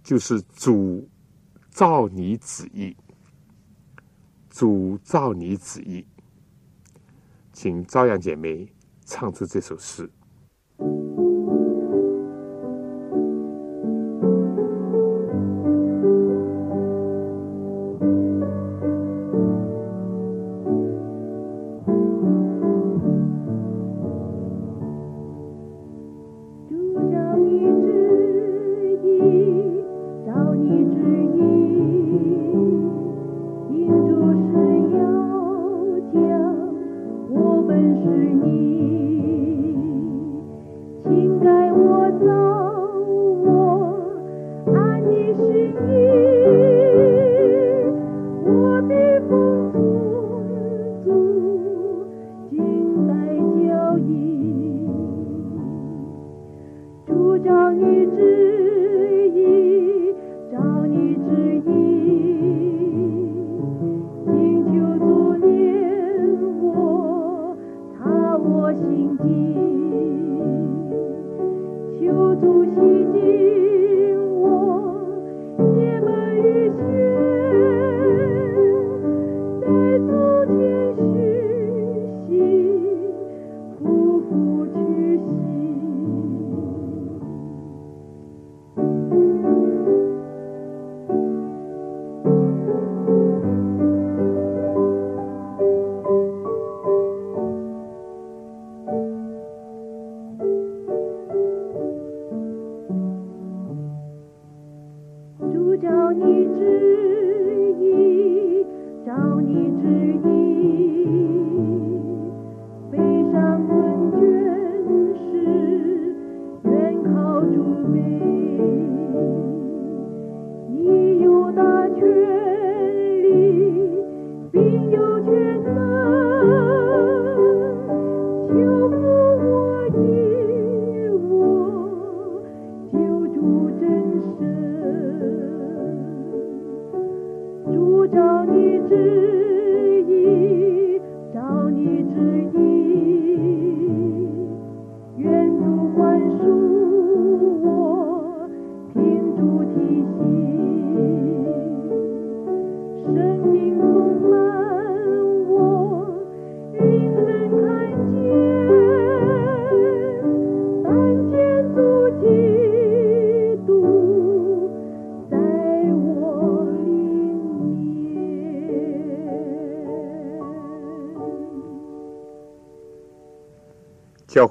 [0.04, 1.10] 就是“主
[1.72, 2.96] 照你旨意
[4.52, 6.06] ”，“主照你旨意”，
[7.52, 8.72] 请朝阳姐妹
[9.04, 10.08] 唱出这首诗。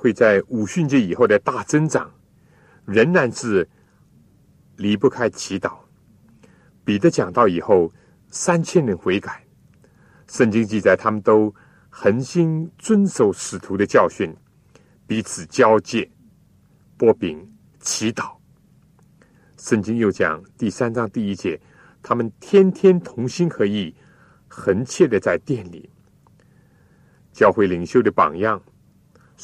[0.05, 2.13] 会在五旬节以后的大增长，
[2.85, 3.67] 仍然是
[4.77, 5.79] 离不开祈祷。
[6.85, 7.91] 彼得讲到以后，
[8.29, 9.43] 三千人悔改。
[10.27, 11.55] 圣经记载，他们都
[11.89, 14.31] 恒心遵守使徒的教训，
[15.07, 16.07] 彼此交接、
[16.99, 17.51] 波饼、
[17.81, 18.37] 祈祷。
[19.57, 21.59] 圣经又讲第三章第一节，
[22.03, 23.95] 他们天天同心合意，
[24.49, 25.89] 恒切的在店里。
[27.33, 28.63] 教会领袖的榜样。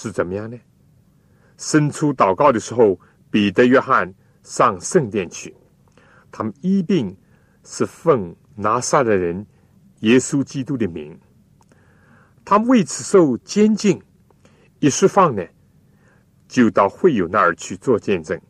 [0.00, 0.58] 是怎么样呢？
[1.58, 2.98] 伸出祷告的时候，
[3.30, 5.54] 彼得、约翰上圣殿去。
[6.32, 7.14] 他们一并
[7.64, 9.46] 是奉拿撒的人
[9.98, 11.20] 耶稣基督的名。
[12.46, 14.00] 他们为此受监禁，
[14.78, 15.44] 一释放呢，
[16.48, 18.40] 就到会友那儿去做见证。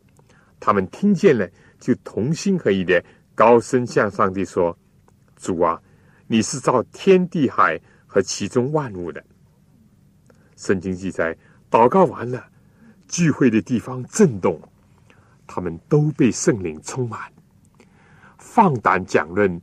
[0.57, 1.45] 他们听见了，
[1.81, 3.03] 就同心合意的
[3.35, 4.77] 高声向上帝说
[5.35, 5.81] ：“主啊，
[6.27, 7.77] 你是造天地海
[8.07, 9.21] 和其中万物的。”
[10.61, 11.35] 圣经记载，
[11.71, 12.45] 祷告完了，
[13.07, 14.61] 聚会的地方震动，
[15.47, 17.19] 他们都被圣灵充满，
[18.37, 19.59] 放胆讲论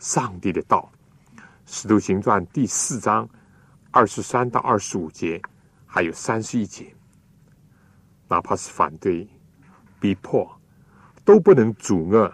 [0.00, 0.90] 上帝的道。
[1.66, 3.28] 使徒行传第四章
[3.92, 5.40] 二十三到二十五节，
[5.86, 6.92] 还有三十一节，
[8.26, 9.28] 哪怕是反对、
[10.00, 10.50] 逼迫，
[11.24, 12.28] 都不能阻遏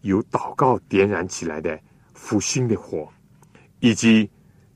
[0.00, 1.78] 由祷告点燃起来的
[2.12, 3.08] 复兴的火，
[3.78, 4.28] 以及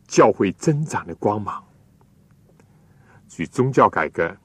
[0.07, 1.61] 教会增长的光芒。
[3.39, 4.37] 与宗教改革、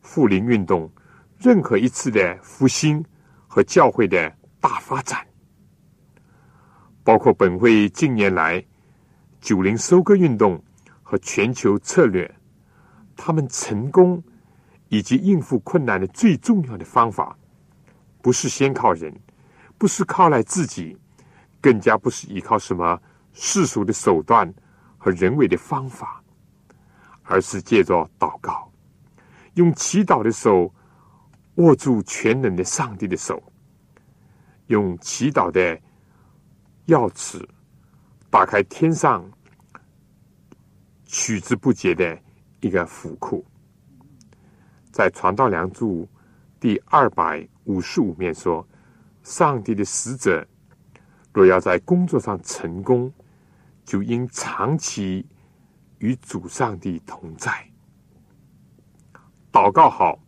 [0.00, 0.90] 复临运动，
[1.38, 3.04] 任何一次的复兴
[3.46, 5.26] 和教会的大发展，
[7.02, 8.64] 包括本会近年来
[9.40, 10.62] 九零收割运动
[11.02, 12.32] 和全球策略，
[13.16, 14.22] 他们成功
[14.88, 17.36] 以及应付困难的最重要的方法，
[18.20, 19.12] 不是先靠人，
[19.78, 20.96] 不是靠来自己，
[21.60, 23.00] 更加不是依靠什么
[23.32, 24.52] 世俗的手段
[24.98, 26.21] 和人为的方法。
[27.32, 28.70] 而是借着祷告，
[29.54, 30.70] 用祈祷的手
[31.54, 33.42] 握住全能的上帝的手，
[34.66, 35.80] 用祈祷的
[36.88, 37.42] 钥匙
[38.28, 39.24] 打开天上
[41.06, 42.18] 取之不竭的
[42.60, 43.42] 一个府库。
[44.90, 46.02] 在《传道良注》
[46.60, 48.68] 第二百五十五面说
[49.24, 50.46] ：“上帝的使者
[51.32, 53.10] 若要在工作上成功，
[53.86, 55.26] 就应长期。”
[56.02, 57.64] 与主上帝同在，
[59.52, 60.18] 祷告好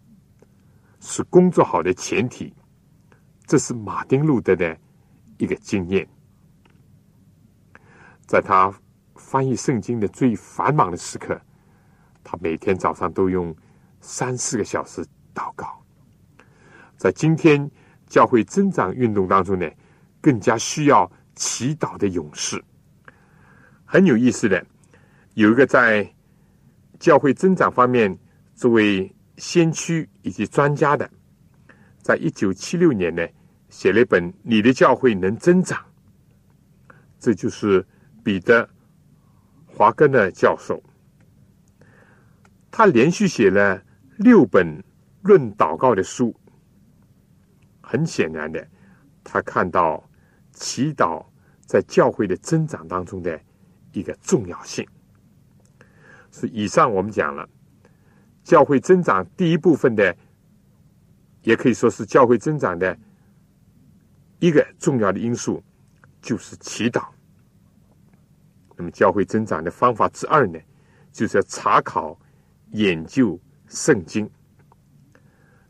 [1.00, 2.54] 是工作好的前提。
[3.44, 4.78] 这是马丁路德的
[5.36, 6.08] 一个经验。
[8.24, 8.72] 在他
[9.16, 11.38] 翻译圣经的最繁忙的时刻，
[12.22, 13.54] 他每天早上都用
[14.00, 15.04] 三四个小时
[15.34, 15.82] 祷告。
[16.96, 17.68] 在今天
[18.06, 19.68] 教会增长运动当中呢，
[20.20, 22.64] 更加需要祈祷的勇士。
[23.84, 24.64] 很有意思的。
[25.34, 26.08] 有一个在
[26.98, 28.16] 教会增长方面
[28.54, 31.10] 作为先驱以及专家的，
[32.00, 33.26] 在一九七六年呢，
[33.68, 35.78] 写了一本《你的教会能增长》，
[37.18, 37.84] 这就是
[38.22, 38.64] 彼得·
[39.66, 40.82] 华根的教授。
[42.70, 43.82] 他连续写了
[44.16, 44.82] 六本
[45.22, 46.34] 论祷告的书。
[47.80, 48.66] 很显然的，
[49.22, 50.02] 他看到
[50.52, 51.24] 祈祷
[51.66, 53.38] 在教会的增长当中的
[53.92, 54.86] 一个重要性。
[56.34, 57.48] 是以上我们讲了，
[58.42, 60.16] 教会增长第一部分的，
[61.42, 62.98] 也可以说是教会增长的
[64.40, 65.62] 一个重要的因素，
[66.20, 67.06] 就是祈祷。
[68.76, 70.58] 那么教会增长的方法之二呢，
[71.12, 72.18] 就是要查考、
[72.72, 74.28] 研究圣经。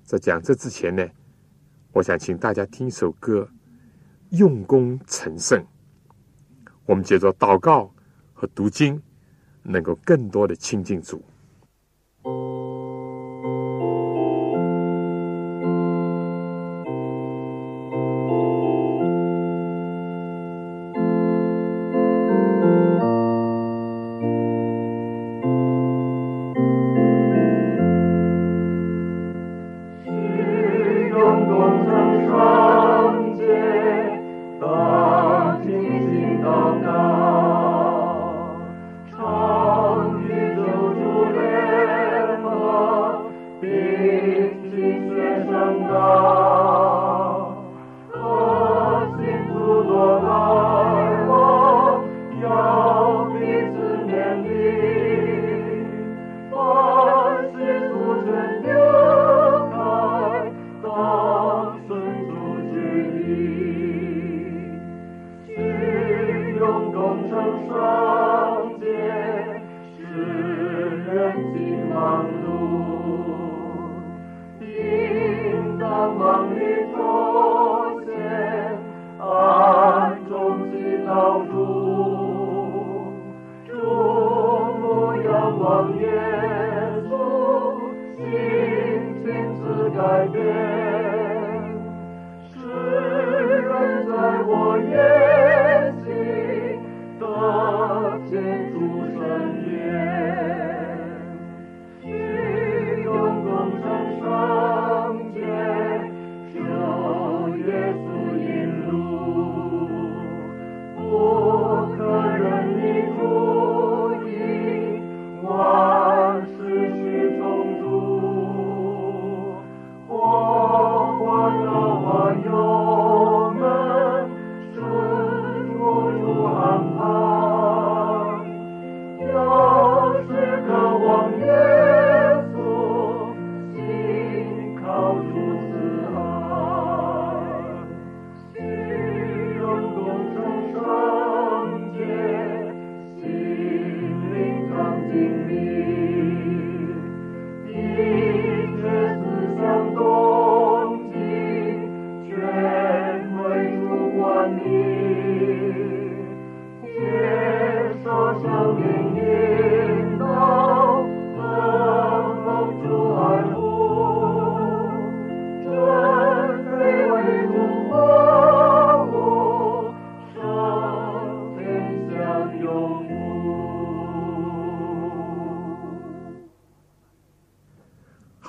[0.02, 1.06] 在讲这之前呢，
[1.92, 3.46] 我想请大家听一首歌，
[4.38, 5.60] 《用功成圣》。
[6.86, 7.94] 我们接着祷告
[8.32, 8.98] 和读经。
[9.64, 11.20] 能够更多的亲近主。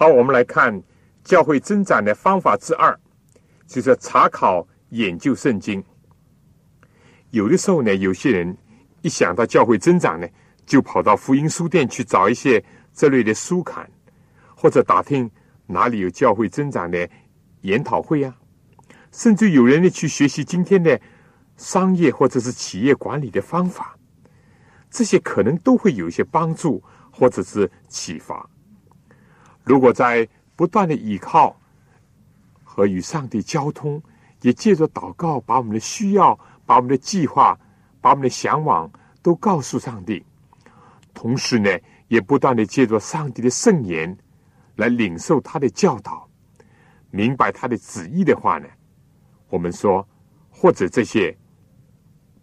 [0.06, 0.80] 好，我们来看
[1.24, 2.96] 教会增长的方法之二，
[3.66, 5.84] 就是查考研究圣经。
[7.32, 8.56] 有的时候呢，有些人
[9.02, 10.28] 一想到教会增长呢，
[10.64, 13.90] 就跑到福音书店去找一些这类的书刊，
[14.56, 15.28] 或者打听
[15.66, 17.10] 哪里有教会增长的
[17.62, 18.38] 研讨会啊，
[19.12, 21.02] 甚至有人呢去学习今天的
[21.58, 23.98] 商业或者是企业管理的方法，
[24.92, 28.48] 这些可能都会有一些帮助或者是启发。
[29.66, 31.60] 如果在不断的依靠
[32.64, 34.02] 和与上帝交通，
[34.42, 37.60] 也借着祷告，把我们的需要、把我们的计划、
[38.00, 38.90] 把我们的向往
[39.24, 40.24] 都告诉上帝，
[41.16, 41.70] 同时呢，
[42.08, 44.16] 也不断的借着上帝的圣言
[44.76, 46.30] 来领受他的教导，
[47.10, 48.68] 明白他的旨意的话呢，
[49.50, 50.08] 我们说，
[50.52, 51.36] 或者这些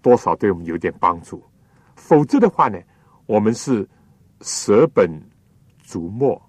[0.03, 1.41] 多少对我们有点帮助；
[1.95, 2.81] 否则的话呢，
[3.27, 3.89] 我们是
[4.41, 5.09] 舍本
[5.85, 6.41] 逐末。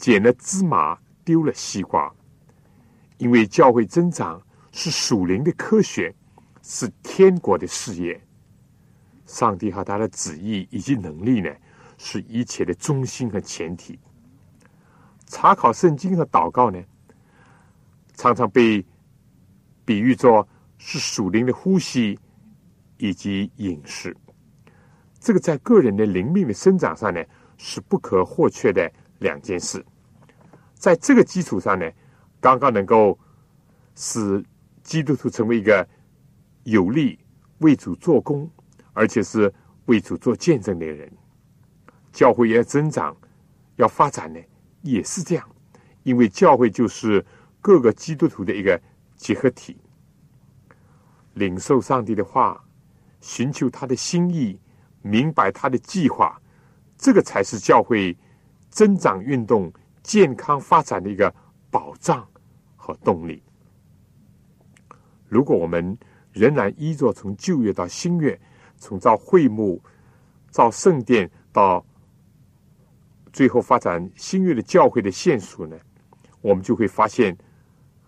[0.00, 2.10] 捡了芝麻丢了西瓜，
[3.18, 4.40] 因为教会增长
[4.72, 6.14] 是属灵的科学，
[6.62, 8.18] 是天国的事业。
[9.26, 11.54] 上帝和他的旨意以及能力呢，
[11.98, 13.98] 是一切的中心和前提。
[15.26, 16.82] 查考圣经和祷告呢，
[18.14, 18.82] 常常被
[19.84, 20.48] 比喻作
[20.78, 22.18] 是属灵的呼吸
[22.96, 24.16] 以及饮食。
[25.18, 27.22] 这个在个人的灵命的生长上呢，
[27.58, 28.90] 是不可或缺的。
[29.20, 29.84] 两件事，
[30.80, 31.86] 在这个基础上呢，
[32.40, 33.16] 刚刚能够
[33.94, 34.42] 使
[34.82, 35.86] 基督徒成为一个
[36.64, 37.18] 有力
[37.58, 38.50] 为主做工，
[38.94, 39.52] 而且是
[39.84, 41.12] 为主做见证的人。
[42.10, 43.14] 教会要增长、
[43.76, 44.40] 要发展呢，
[44.80, 45.46] 也是这样，
[46.02, 47.22] 因为教会就是
[47.60, 48.80] 各个基督徒的一个
[49.16, 49.76] 结合体。
[51.34, 52.64] 领受上帝的话，
[53.20, 54.58] 寻求他的心意，
[55.02, 56.40] 明白他的计划，
[56.96, 58.16] 这个才是教会。
[58.72, 59.72] 增长运动
[60.02, 61.32] 健康发展的一个
[61.70, 62.26] 保障
[62.76, 63.42] 和动力。
[65.28, 65.96] 如果我们
[66.32, 68.38] 仍然依着从旧月到新约，
[68.76, 69.82] 从造会幕、
[70.50, 71.84] 造圣殿到
[73.32, 75.76] 最后发展新约的教会的线索呢，
[76.40, 77.36] 我们就会发现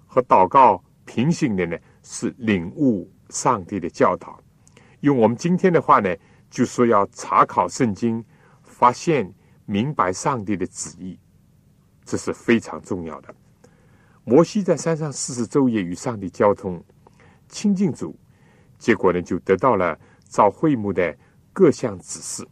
[0.07, 4.41] 和祷告平行的呢是领悟上帝的教导。
[5.01, 6.15] 用我们今天的话呢，
[6.51, 8.25] 就说要查考圣经，
[8.63, 9.33] 发现。
[9.65, 11.17] 明白上帝的旨意，
[12.05, 13.35] 这是非常重要的。
[14.25, 16.83] 摩西在山上四十昼夜与上帝交通，
[17.49, 18.15] 亲近主，
[18.79, 19.99] 结果呢就得到了
[20.29, 21.17] 造会幕的
[21.53, 22.47] 各项指示。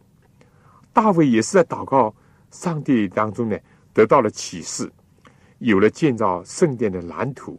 [0.93, 2.13] 大卫也是在祷告
[2.49, 3.57] 上帝当中呢
[3.93, 4.91] 得到了启示，
[5.59, 7.57] 有了建造圣殿的蓝图。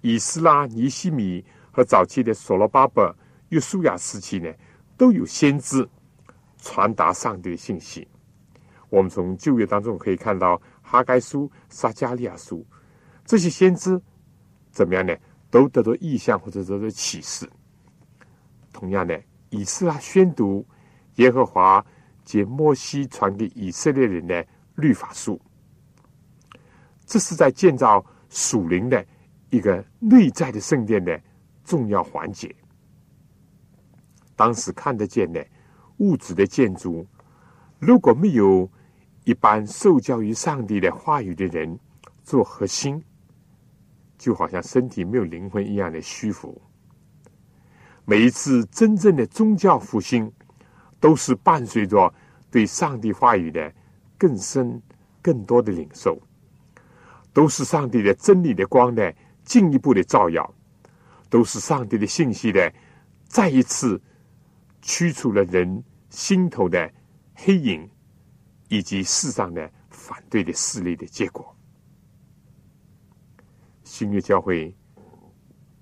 [0.00, 3.14] 以斯拉、尼西米和早期的所罗巴伯、
[3.48, 4.52] 约书亚时期呢，
[4.96, 5.88] 都有先知
[6.58, 8.06] 传达上帝的信息。
[8.90, 12.66] 我们从旧约当中可以看到哈该书、撒加利亚书
[13.26, 14.00] 这些先知
[14.70, 15.14] 怎么样呢？
[15.50, 17.48] 都得到意象或者得到启示。
[18.72, 20.66] 同样的，以斯拉宣读
[21.16, 21.84] 耶和华
[22.24, 25.40] 借摩西传给以色列人的律法书，
[27.04, 29.04] 这是在建造属灵的
[29.50, 31.20] 一个内在的圣殿的
[31.64, 32.54] 重要环节。
[34.36, 35.44] 当时看得见的
[35.98, 37.06] 物质的建筑，
[37.78, 38.70] 如果没有
[39.28, 41.78] 一般受教于上帝的话语的人
[42.22, 43.04] 做核心，
[44.16, 46.58] 就好像身体没有灵魂一样的虚浮。
[48.06, 50.32] 每一次真正的宗教复兴，
[50.98, 52.10] 都是伴随着
[52.50, 53.70] 对上帝话语的
[54.16, 54.80] 更深、
[55.20, 56.18] 更多的领受，
[57.34, 59.14] 都是上帝的真理的光的
[59.44, 60.54] 进一步的照耀，
[61.28, 62.72] 都是上帝的信息的
[63.24, 64.00] 再一次
[64.80, 66.90] 驱除了人心头的
[67.34, 67.86] 黑影，
[68.68, 71.54] 以及世上的反对的势力的结果。
[73.82, 74.76] 新约教会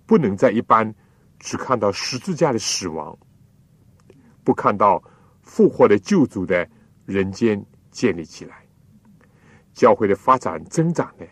[0.06, 0.94] 不能在一般
[1.38, 3.18] 只看到十字架的死亡，
[4.44, 5.02] 不看到
[5.42, 6.68] 复活的救主的
[7.04, 8.64] 人间建立起来。
[9.74, 11.26] 教会的发展增长呢，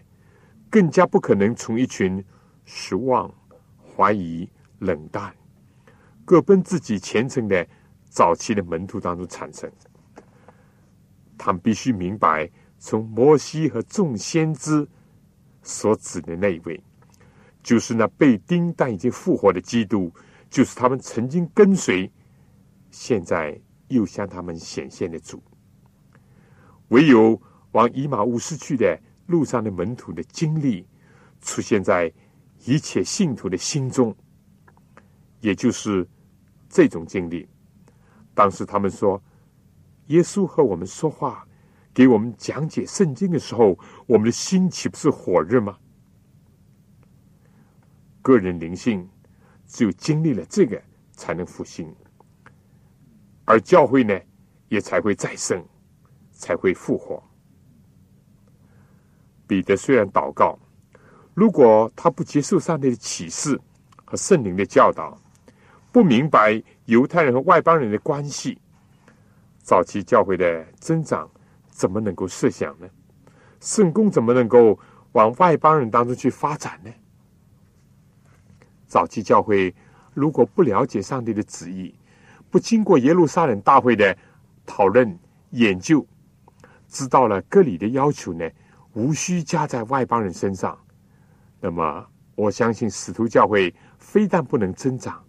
[0.68, 2.22] 更加不可能从一群
[2.64, 3.32] 失望、
[3.96, 4.46] 怀疑、
[4.80, 5.34] 冷淡、
[6.24, 7.66] 各奔自己前程的
[8.10, 9.70] 早期的门徒当中产生。
[11.38, 14.86] 他们必须明白，从摩西和众先知。
[15.66, 16.78] 所指的那一位，
[17.62, 20.12] 就是那被钉但已经复活的基督，
[20.50, 22.12] 就是他们曾经跟随，
[22.90, 23.58] 现在
[23.88, 25.42] 又向他们显现的主。
[26.88, 27.40] 唯有
[27.72, 30.86] 往以马乌斯去的路上的门徒的经历，
[31.40, 32.12] 出现在
[32.66, 34.14] 一切信徒的心中，
[35.40, 36.06] 也就是
[36.68, 37.48] 这种经历。
[38.34, 39.18] 当时他们说，
[40.06, 41.46] 耶稣和我们说话。
[41.92, 45.78] 给我们讲解圣经的时候，我们的心岂不是火热吗？
[48.20, 49.08] 个人灵性
[49.64, 50.82] 只有经历了这个，
[51.12, 51.94] 才能复兴，
[53.44, 54.20] 而教会呢，
[54.68, 55.64] 也才会再生，
[56.32, 57.22] 才会复活。
[59.46, 60.58] 彼得虽然祷告，
[61.32, 63.56] 如果他不接受上帝的启示
[64.04, 65.16] 和圣灵的教导，
[65.92, 68.58] 不明白犹太人和外邦人的关系，
[69.64, 71.28] 早期教会的增长。
[71.76, 72.88] 怎么能够设想呢？
[73.58, 74.78] 圣公怎么能够
[75.10, 76.90] 往外邦人当中去发展呢？
[78.86, 79.74] 早期教会
[80.12, 81.92] 如果不了解上帝的旨意，
[82.48, 84.16] 不经过耶路撒冷大会的
[84.64, 85.18] 讨论
[85.50, 86.06] 研究，
[86.86, 88.48] 知道了各里的要求呢，
[88.92, 90.78] 无需加在外邦人身上，
[91.60, 92.06] 那么
[92.36, 95.20] 我相信使徒教会非但不能增长，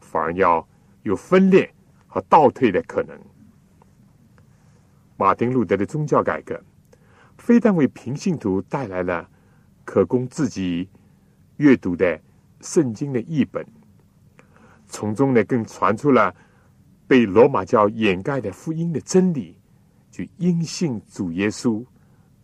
[0.00, 0.66] 反而要
[1.02, 1.70] 有分裂
[2.06, 3.20] 和倒退的可能。
[5.24, 6.62] 马丁路德的宗教改革，
[7.38, 9.26] 非但为平信徒带来了
[9.82, 10.86] 可供自己
[11.56, 12.20] 阅读的
[12.60, 13.66] 圣经的译本，
[14.86, 16.36] 从中呢更传出了
[17.06, 19.58] 被罗马教掩盖的福音的真理，
[20.10, 21.82] 就因信主耶稣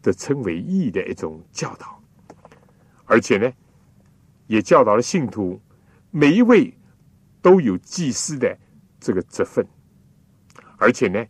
[0.01, 2.03] 的称为义的一种教导，
[3.05, 3.53] 而且呢，
[4.47, 5.61] 也教导了信徒
[6.11, 6.73] 每一位
[7.43, 8.57] 都有祭司的
[8.99, 9.67] 这个责分，
[10.79, 11.23] 而且呢。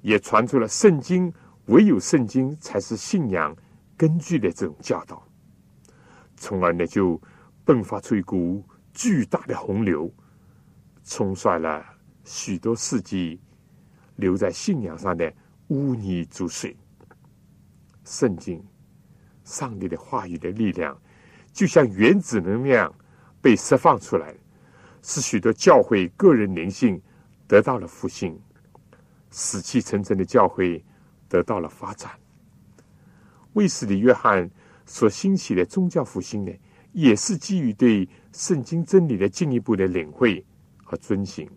[0.00, 1.32] 也传出了圣经
[1.66, 3.54] 唯有圣经才是信仰
[3.96, 5.22] 根据的这种教导，
[6.36, 7.20] 从而呢就
[7.66, 10.10] 迸发出一股巨大的洪流，
[11.04, 11.84] 冲刷了
[12.24, 13.40] 许多世纪
[14.16, 15.32] 留在信仰上的
[15.68, 16.76] 污泥浊水。
[18.04, 18.64] 圣经、
[19.44, 20.98] 上帝的话语的力量，
[21.52, 22.94] 就像原子能量
[23.42, 24.34] 被释放出来，
[25.02, 26.98] 使许多教会个人灵性
[27.46, 28.40] 得到了复兴。
[29.30, 30.84] 死气沉沉的教会
[31.28, 32.10] 得到了发展。
[33.54, 34.48] 卫斯理约翰
[34.86, 36.52] 所兴起的宗教复兴呢，
[36.92, 40.44] 也是基于对圣经真理的进一步的领会
[40.82, 41.48] 和遵行。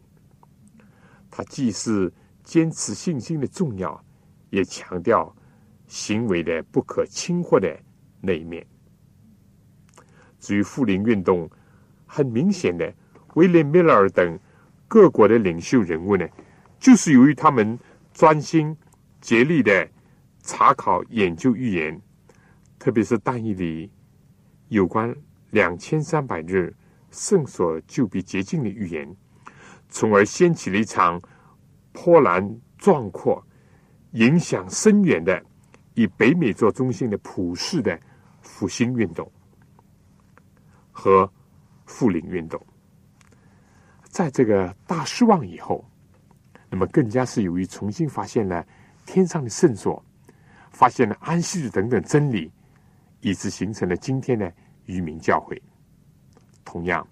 [1.29, 2.11] 他既是
[2.43, 4.03] 坚持信心的重要，
[4.49, 5.33] 也强调
[5.87, 7.79] 行为的不可轻忽的
[8.19, 8.65] 那一面。
[10.39, 11.49] 至于复临运动，
[12.05, 12.93] 很明显的，
[13.35, 14.37] 威廉·米勒尔等
[14.87, 16.27] 各国的领袖人物呢。
[16.81, 17.77] 就是由于他们
[18.11, 18.75] 专心
[19.21, 19.87] 竭力的
[20.41, 22.01] 查考研究预言，
[22.79, 23.91] 特别是大义里
[24.69, 25.15] 有关
[25.51, 26.75] 两千三百日
[27.11, 29.15] 圣所就必洁净的预言，
[29.89, 31.21] 从而掀起了一场
[31.91, 33.45] 波澜壮阔、
[34.13, 35.39] 影响深远的
[35.93, 37.97] 以北美做中心的普世的
[38.41, 39.31] 复兴运动
[40.91, 41.31] 和
[41.85, 42.59] 复临运动。
[44.05, 45.85] 在这个大失望以后。
[46.73, 48.65] 那么，更加是由于重新发现了
[49.05, 50.01] 天上的圣所，
[50.71, 52.49] 发现了安息日等等真理，
[53.19, 54.51] 以致形成了今天的
[54.85, 55.61] 渔民教会。
[56.63, 57.05] 同样，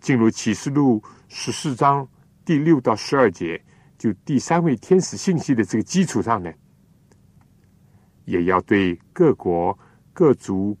[0.00, 2.06] 进入启示录十四章
[2.44, 3.62] 第六到十二节，
[3.96, 6.52] 就第三位天使信息的这个基础上呢，
[8.24, 9.78] 也要对各国、
[10.12, 10.76] 各族、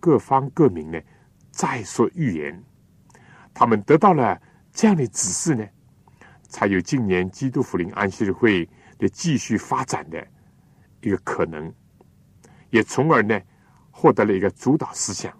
[0.00, 0.98] 各方、各民呢
[1.50, 2.64] 再说预言。
[3.52, 4.40] 他们得到了
[4.72, 5.68] 这样的指示呢。
[6.54, 8.64] 才有近年基督福临安息日会
[8.96, 10.24] 的继续发展的
[11.00, 11.74] 一个可能，
[12.70, 13.40] 也从而呢
[13.90, 15.36] 获得了一个主导思想。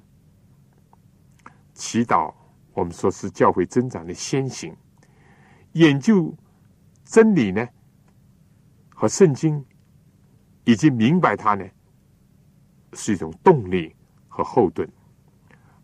[1.73, 2.35] 祈祷，
[2.73, 4.73] 我们说是教会增长的先行；
[5.75, 6.35] 研究
[7.05, 7.65] 真理呢，
[8.89, 9.65] 和圣经，
[10.65, 11.65] 以及明白它呢，
[12.95, 13.95] 是一种动力
[14.27, 14.91] 和后盾。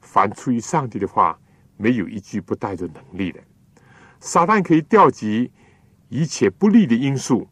[0.01, 1.39] 凡出于上帝的话，
[1.77, 3.41] 没有一句不带着能力的。
[4.21, 5.51] 撒旦可以调集
[6.09, 7.49] 一切不利的因素、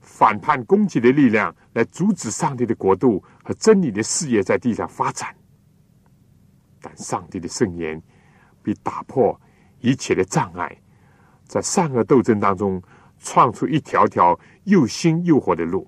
[0.00, 5.34] 反叛攻击的力量，来阻止上帝的国度和真理的事业在地上发展。
[6.80, 8.00] 但上帝的圣言
[8.62, 9.38] 必打破
[9.80, 10.80] 一切的障碍，
[11.46, 12.82] 在善恶斗争当中
[13.18, 15.86] 创出一条条又新又活的路，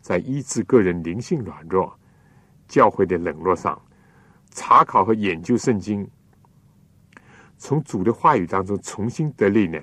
[0.00, 1.96] 在医治个人灵性软弱、
[2.66, 3.80] 教会的冷落上，
[4.50, 6.08] 查考和研究圣经，
[7.64, 9.80] 从主的话语当中重新得力呢，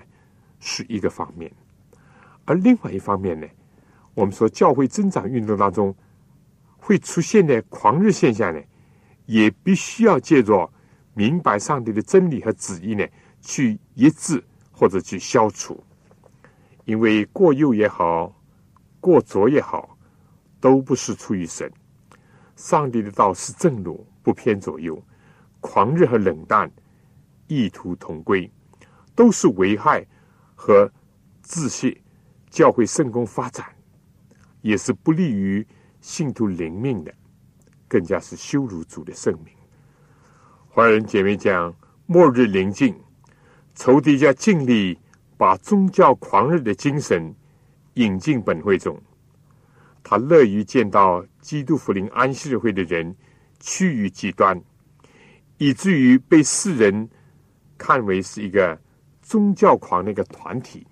[0.59, 1.49] 是一个方面；
[2.45, 3.47] 而另外一方面呢，
[4.13, 5.91] 我们说教会增长运动当中
[6.77, 8.61] 会出现的狂热现象呢。
[9.25, 10.71] 也必须要借着
[11.15, 13.03] 明白上帝的真理和旨意呢，
[13.41, 15.83] 去抑制或者去消除，
[16.85, 18.31] 因为过右也好，
[18.99, 19.97] 过左也好，
[20.59, 21.71] 都不是出于神。
[22.55, 25.01] 上帝的道是正路，不偏左右。
[25.61, 26.69] 狂热和冷淡，
[27.51, 28.49] 意图同归，
[29.13, 30.05] 都是危害
[30.55, 30.89] 和
[31.41, 31.93] 自信
[32.49, 33.65] 教会圣功发展，
[34.61, 35.67] 也是不利于
[35.99, 37.13] 信徒灵命的。
[37.89, 39.53] 更加是羞辱主的圣名。
[40.69, 41.75] 华人姐妹讲，
[42.05, 42.95] 末日临近，
[43.75, 44.97] 仇敌家尽力
[45.35, 47.35] 把宗教狂热的精神
[47.95, 48.97] 引进本会中。
[50.01, 53.13] 他乐于见到基督福临安息日会的人
[53.59, 54.57] 趋于极端，
[55.57, 57.09] 以至于被世人
[57.81, 58.79] 看为是一个
[59.23, 60.85] 宗教狂的一个团体。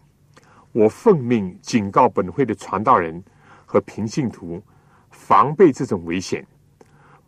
[0.71, 3.23] 我奉命警告本会的传道人
[3.63, 4.59] 和平信徒，
[5.11, 6.43] 防备这种危险。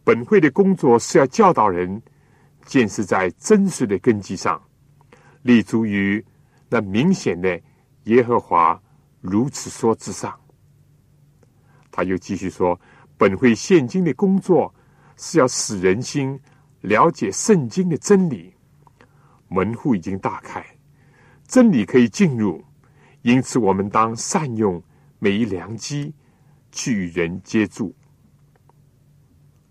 [0.04, 2.02] 本会的工作是要教导人
[2.66, 4.60] 建设在真实的根基上，
[5.44, 6.26] 立足于
[6.68, 7.62] 那明显的
[8.06, 8.82] 耶和华
[9.22, 10.36] 如此说之上。
[11.92, 12.80] 他又继续说，
[13.16, 14.74] 本会现今的工作
[15.18, 16.40] 是要使人心
[16.82, 18.52] 了解圣经的真理，
[19.54, 20.66] 门户已经大开，
[21.46, 22.64] 真理可以进入，
[23.22, 24.82] 因此我们当善用
[25.20, 26.14] 每一良机，
[26.72, 27.94] 去与人接触。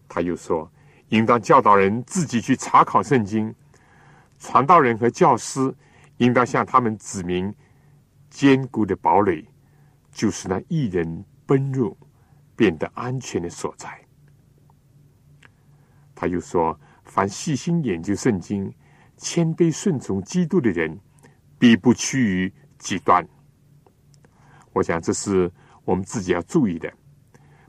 [0.06, 0.70] 他又说
[1.08, 3.54] ：“应当教导人自己去查考圣经，
[4.38, 5.74] 传道人和教师
[6.18, 7.52] 应当向他们指明
[8.28, 9.42] 坚固的堡垒，
[10.12, 11.96] 就是那一人奔入
[12.54, 13.98] 变得安全的所在。”
[16.14, 18.70] 他又说：“凡细心研究圣经、
[19.20, 20.98] 谦卑顺从基督的人，
[21.58, 23.24] 必不趋于极端。”
[24.72, 25.48] 我想这是
[25.84, 26.92] 我们自己要注意的。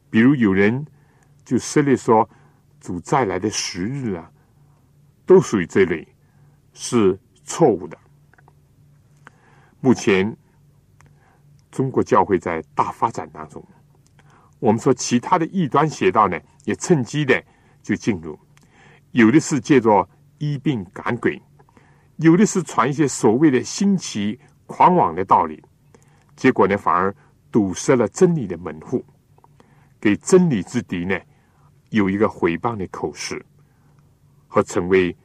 [0.10, 0.84] 比如有人。
[1.44, 2.30] 就设立说，
[2.80, 4.32] 主再来的时日啊，
[5.26, 6.08] 都属于这类，
[6.72, 7.98] 是错误的。
[9.82, 10.38] 目前
[11.72, 13.62] 中国教会在大发展当中，
[14.60, 17.44] 我们说其他的异端邪道呢，也趁机的
[17.82, 18.40] 就进入，
[19.12, 20.08] 有的是借着
[20.42, 21.40] 医病赶鬼，
[22.18, 25.64] 有的是传一些所谓的新奇狂妄的道理，
[26.36, 27.16] 结果呢，反而
[27.52, 29.06] 堵塞了真理的门户，
[30.00, 31.16] 给真理之敌呢。
[31.92, 33.46] 有一个毁谤的口实，
[34.48, 35.16] 和成为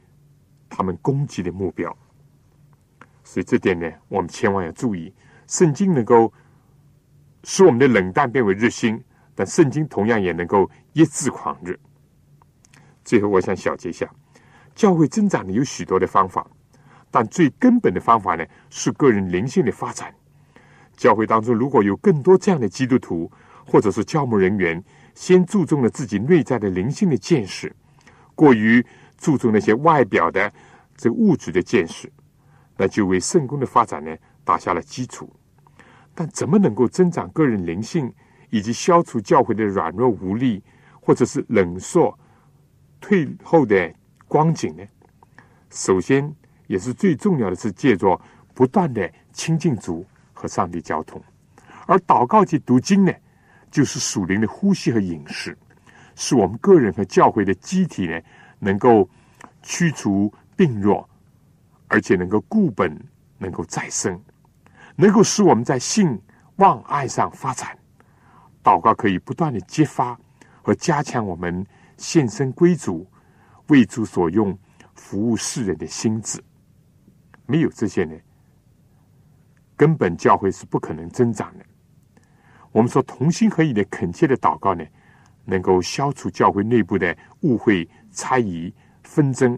[0.69, 1.97] 他们攻击的目标，
[3.23, 5.11] 所以这点呢，我们千万要注意。
[5.47, 6.31] 圣经能够
[7.45, 9.01] 使我们的冷淡变为热心，
[9.33, 11.73] 但圣经同样也能够抑制狂热。
[13.05, 14.13] 最后，我想小结一下：
[14.77, 16.45] 教会增长呢有许多的方法，
[17.09, 20.13] 但最根本的方法呢是个人灵性的发展。
[20.95, 23.29] 教会当中如果有更多这样的基督徒，
[23.65, 24.81] 或者是教牧人员。
[25.15, 27.75] 先注重了自己内在的灵性的见识，
[28.35, 28.85] 过于
[29.17, 30.53] 注重那些外表的
[30.95, 32.07] 这物质的见识，
[32.77, 35.27] 那就为圣功的发展呢打下了基础。
[36.13, 38.13] 但怎么能够增长个人灵性，
[38.51, 40.61] 以及消除教会的软弱无力，
[41.01, 42.15] 或者是冷缩
[43.01, 43.91] 退后的
[44.27, 44.83] 光景呢？
[45.69, 46.33] 首先，
[46.67, 48.19] 也是最重要的是借着
[48.53, 51.21] 不断的亲近主和上帝交通，
[51.85, 53.13] 而祷告及读经呢？
[53.69, 55.55] 就是属灵的呼吸和饮食，
[56.15, 58.17] 是我们个人和教会的机体呢，
[58.59, 59.07] 能够
[59.61, 61.07] 驱除病弱，
[61.89, 62.97] 而且能够固本，
[63.37, 64.19] 能够再生，
[64.95, 66.19] 能够使我们在性、
[66.55, 67.77] 望、爱上发展。
[68.63, 70.17] 祷告可以不断的激发
[70.61, 71.65] 和加强我们
[71.97, 73.05] 献身归主、
[73.67, 74.57] 为主所用、
[74.95, 76.43] 服务世人的心智。
[77.45, 78.13] 没有这些呢，
[79.75, 81.65] 根本教会是不可能增长的。
[82.71, 84.83] 我们说同心合意的恳切的祷告呢，
[85.45, 89.57] 能够消除教会内部的误会、猜疑、纷争，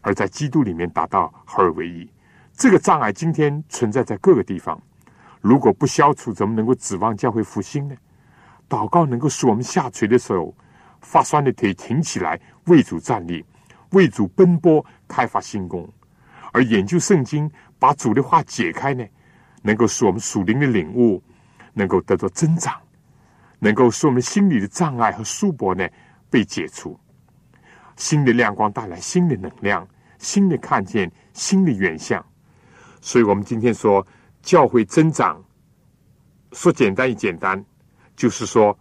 [0.00, 2.08] 而在基督里面达到合而为一。
[2.52, 4.80] 这个障碍今天存在在各个地方，
[5.40, 7.94] 如果不消除，怎么能够指望教会复兴呢？
[8.68, 10.54] 祷告能够使我们下垂的手、
[11.00, 13.44] 发酸的腿挺起来，为主站立，
[13.90, 15.84] 为主奔波，开发新功；
[16.52, 19.04] 而研究圣经，把主的话解开呢，
[19.62, 21.22] 能够使我们属灵的领悟
[21.74, 22.74] 能够得到增长，
[23.58, 25.88] 能够使我们心里的障碍和束缚呢
[26.30, 26.98] 被解除，
[27.96, 29.86] 新的亮光带来新的能量，
[30.18, 32.24] 新的看见，新的远向。
[33.00, 34.06] 所以我们今天说
[34.42, 35.42] 教会增长，
[36.52, 37.64] 说简单也简单，
[38.16, 38.76] 就是说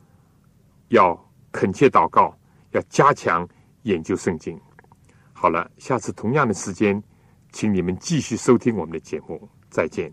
[0.90, 1.16] 要
[1.52, 2.36] 恳切祷告，
[2.72, 3.48] 要加强
[3.88, 4.60] 研究圣经。
[5.34, 7.02] 好了，下次同样的时间，
[7.52, 10.12] 请你们继续收听我们的节目，再见。